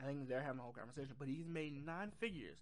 I 0.00 0.06
think 0.06 0.28
they're 0.28 0.42
having 0.42 0.60
a 0.60 0.62
whole 0.62 0.72
conversation, 0.72 1.14
but 1.18 1.28
he's 1.28 1.48
made 1.48 1.84
nine 1.84 2.12
figures 2.18 2.58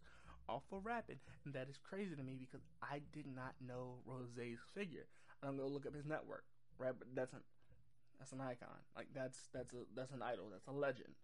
off 0.48 0.62
of 0.72 0.86
rapping, 0.86 1.18
and 1.44 1.54
that 1.54 1.68
is 1.68 1.78
crazy 1.78 2.14
to 2.16 2.22
me 2.22 2.36
because 2.38 2.64
I 2.82 3.00
did 3.12 3.26
not 3.26 3.54
know 3.60 3.98
Rose's 4.06 4.58
figure. 4.74 5.06
I'm 5.42 5.56
gonna 5.56 5.68
look 5.68 5.86
up 5.86 5.94
his 5.94 6.06
network, 6.06 6.44
right? 6.78 6.94
But 6.96 7.08
that's 7.14 7.32
an 7.32 7.40
that's 8.18 8.32
an 8.32 8.40
icon. 8.40 8.80
Like 8.96 9.08
that's 9.14 9.48
that's 9.52 9.72
a 9.74 9.84
that's 9.94 10.12
an 10.12 10.22
idol. 10.22 10.48
That's 10.50 10.66
a 10.66 10.72
legend. 10.72 11.14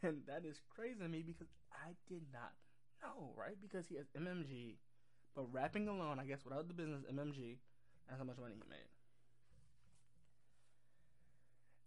And 0.00 0.22
that 0.28 0.44
is 0.46 0.60
crazy 0.68 1.00
to 1.00 1.08
me 1.08 1.24
because 1.26 1.48
I 1.72 1.90
did 2.08 2.22
not 2.32 2.52
know, 3.02 3.34
right? 3.36 3.56
Because 3.60 3.88
he 3.88 3.96
has 3.96 4.06
MMG, 4.16 4.76
but 5.34 5.52
rapping 5.52 5.88
alone, 5.88 6.20
I 6.20 6.24
guess 6.24 6.44
without 6.44 6.68
the 6.68 6.74
business 6.74 7.02
MMG, 7.10 7.58
that's 8.06 8.20
how 8.20 8.24
much 8.24 8.38
money 8.38 8.54
he 8.54 8.70
made. 8.70 8.86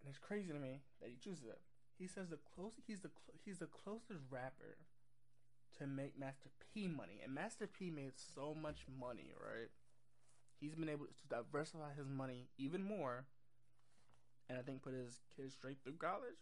And 0.02 0.10
it's 0.10 0.20
crazy 0.20 0.52
to 0.52 0.60
me 0.60 0.82
that 1.02 1.10
he 1.10 1.16
chooses 1.16 1.46
it. 1.46 1.60
He 1.98 2.08
says 2.08 2.30
the 2.30 2.40
close 2.56 2.74
he's 2.88 3.02
the 3.02 3.10
cl- 3.14 3.38
he's 3.46 3.60
the 3.60 3.68
closest 3.68 4.22
rapper 4.32 4.78
to 5.78 5.88
make 5.88 6.18
Master 6.20 6.50
P 6.74 6.88
money, 6.88 7.22
and 7.24 7.34
Master 7.34 7.68
P 7.68 7.90
made 7.90 8.14
so 8.18 8.56
much 8.60 8.86
money, 9.00 9.34
right? 9.40 9.70
He's 10.60 10.76
been 10.76 10.90
able 10.90 11.06
to 11.06 11.28
diversify 11.30 11.94
his 11.98 12.08
money 12.10 12.50
even 12.58 12.84
more, 12.84 13.26
and 14.50 14.58
I 14.58 14.62
think 14.62 14.82
put 14.82 14.94
his 14.94 15.22
kids 15.36 15.54
straight 15.54 15.78
through 15.84 15.98
college. 15.98 16.42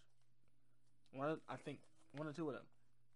One, 1.11 1.29
of, 1.29 1.39
I 1.49 1.55
think 1.55 1.79
one 2.15 2.27
or 2.27 2.33
two 2.33 2.47
of 2.47 2.55
them 2.55 2.67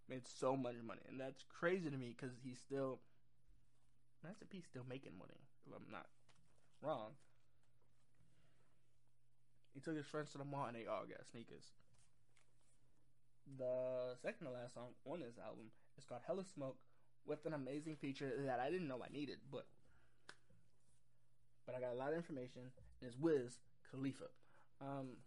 made 0.09 0.27
so 0.27 0.55
much 0.55 0.75
money, 0.85 1.01
and 1.07 1.19
that's 1.19 1.43
crazy 1.47 1.89
to 1.89 1.97
me 1.97 2.13
because 2.15 2.35
he's 2.43 2.59
still 2.59 2.99
Master 4.23 4.45
P 4.45 4.61
still 4.61 4.85
making 4.87 5.17
money. 5.17 5.39
If 5.67 5.73
I'm 5.75 5.91
not 5.91 6.07
wrong. 6.81 7.11
He 9.73 9.79
took 9.79 9.97
his 9.97 10.05
friends 10.05 10.31
to 10.31 10.37
the 10.37 10.45
mall 10.45 10.65
and 10.65 10.75
they 10.75 10.85
all 10.85 11.05
got 11.09 11.25
sneakers. 11.31 11.73
The 13.57 14.15
second 14.21 14.47
to 14.47 14.53
last 14.53 14.75
song 14.75 14.93
on 15.05 15.19
this 15.19 15.35
album 15.43 15.73
is 15.97 16.05
called 16.05 16.21
Hella 16.25 16.45
Smoke 16.45 16.77
with 17.25 17.45
an 17.45 17.53
amazing 17.53 17.95
feature 17.95 18.31
that 18.45 18.59
I 18.59 18.69
didn't 18.69 18.87
know 18.87 19.01
I 19.03 19.11
needed, 19.11 19.37
but 19.51 19.65
but 21.65 21.75
I 21.75 21.79
got 21.79 21.93
a 21.93 21.97
lot 21.97 22.11
of 22.11 22.17
information 22.17 22.71
and 23.01 23.07
it's 23.07 23.17
Wiz 23.17 23.59
Khalifa. 23.89 24.29
Um, 24.81 25.17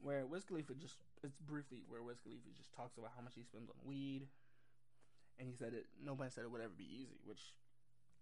where 0.00 0.26
Wiz 0.26 0.44
Khalifa 0.44 0.74
just 0.74 0.96
it's 1.22 1.38
briefly 1.38 1.82
where 1.86 2.02
Wiz 2.02 2.18
Khalifa 2.18 2.50
just 2.56 2.74
talks 2.74 2.96
about 2.98 3.12
how 3.14 3.22
much 3.22 3.34
he 3.34 3.44
spends 3.44 3.68
on 3.68 3.76
weed, 3.84 4.26
and 5.38 5.48
he 5.48 5.54
said 5.54 5.74
it. 5.74 5.86
Nobody 6.02 6.30
said 6.30 6.44
it 6.44 6.50
would 6.50 6.60
ever 6.60 6.74
be 6.76 6.88
easy, 6.88 7.20
which 7.24 7.52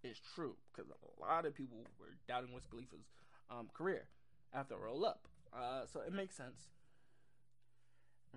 is 0.03 0.21
true 0.35 0.57
because 0.73 0.91
a 0.91 1.21
lot 1.21 1.47
of 1.47 1.55
people 1.55 1.79
were 1.99 2.17
doubting 2.29 2.53
Wiz 2.53 2.67
Khalifa's 2.67 3.09
um, 3.51 3.69
career 3.73 4.05
after 4.55 4.77
Roll 4.77 5.05
Up. 5.05 5.27
Uh, 5.53 5.87
so 5.87 6.01
it 6.01 6.13
makes 6.13 6.37
sense. 6.37 6.71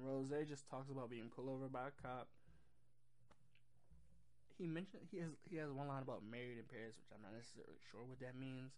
Rose 0.01 0.33
just 0.49 0.65
talks 0.65 0.89
about 0.89 1.09
being 1.09 1.29
pulled 1.29 1.49
over 1.49 1.69
by 1.69 1.93
a 1.93 1.95
cop. 2.01 2.27
He 4.57 4.65
mentioned 4.65 5.05
he 5.09 5.21
has 5.21 5.33
he 5.49 5.57
has 5.57 5.69
one 5.69 5.89
line 5.89 6.01
about 6.01 6.25
married 6.25 6.57
in 6.57 6.65
Paris, 6.65 6.97
which 6.97 7.09
I'm 7.13 7.21
not 7.21 7.33
necessarily 7.33 7.77
sure 7.93 8.01
what 8.05 8.17
that 8.21 8.33
means, 8.37 8.73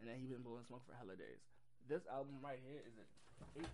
and 0.00 0.08
that 0.08 0.20
he's 0.20 0.32
been 0.32 0.44
blowing 0.44 0.64
smoke 0.68 0.84
for 0.84 0.96
hella 0.96 1.16
days. 1.16 1.40
This 1.88 2.04
album 2.08 2.40
right 2.44 2.60
here 2.60 2.80
is 2.84 2.96
an 3.00 3.08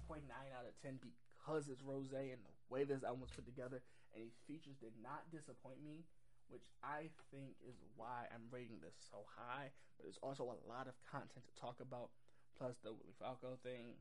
8.9 0.06 0.26
out 0.54 0.66
of 0.66 0.74
10 0.82 1.02
because 1.02 1.66
it's 1.66 1.82
Rose 1.82 2.10
and 2.14 2.42
the 2.42 2.54
way 2.70 2.86
this 2.86 3.02
album 3.02 3.22
was 3.22 3.34
put 3.34 3.46
together, 3.46 3.82
and 4.14 4.22
his 4.22 4.34
features 4.46 4.78
did 4.78 4.94
not 5.02 5.26
disappoint 5.30 5.82
me, 5.82 6.06
which 6.50 6.66
I 6.82 7.10
think 7.30 7.58
is 7.62 7.78
why 7.94 8.30
I'm 8.30 8.46
rating 8.50 8.78
this 8.82 8.94
so 9.10 9.26
high. 9.26 9.70
But 9.98 10.06
there's 10.06 10.22
also 10.22 10.50
a 10.50 10.58
lot 10.66 10.86
of 10.86 10.94
content 11.06 11.46
to 11.46 11.54
talk 11.54 11.78
about, 11.78 12.10
plus 12.58 12.76
the 12.82 12.92
Willie 12.92 13.16
Falco 13.20 13.58
thing, 13.62 14.00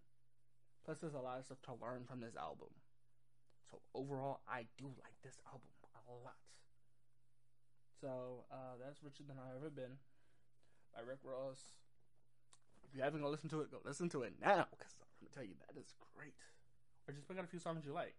plus 0.83 0.99
there's 0.99 1.13
a 1.13 1.19
lot 1.19 1.39
of 1.39 1.45
stuff 1.45 1.61
to 1.63 1.73
learn 1.77 2.03
from 2.07 2.21
this 2.21 2.35
album. 2.35 2.71
So 3.69 3.81
overall, 3.93 4.41
I 4.47 4.65
do 4.77 4.85
like 5.03 5.17
this 5.23 5.37
album 5.45 5.69
a 6.07 6.13
lot. 6.23 6.39
So 8.01 8.45
uh, 8.51 8.77
that's 8.77 9.01
Richer 9.03 9.23
Than 9.27 9.37
I've 9.39 9.57
Ever 9.57 9.69
Been 9.69 9.97
by 10.93 11.01
Rick 11.01 11.19
Ross. 11.23 11.73
If 12.85 12.95
you 12.95 13.01
haven't 13.01 13.21
go 13.21 13.29
listen 13.29 13.49
to 13.49 13.61
it, 13.61 13.71
go 13.71 13.79
listen 13.83 14.09
to 14.09 14.21
it 14.21 14.33
now 14.39 14.67
because 14.69 14.93
I'm 15.01 15.09
gonna 15.19 15.33
tell 15.33 15.43
you 15.43 15.57
that 15.65 15.79
is 15.79 15.93
great. 16.13 16.37
Or 17.07 17.13
just 17.13 17.27
pick 17.27 17.37
out 17.37 17.43
a 17.43 17.47
few 17.47 17.59
songs 17.59 17.85
you 17.85 17.93
like. 17.93 18.15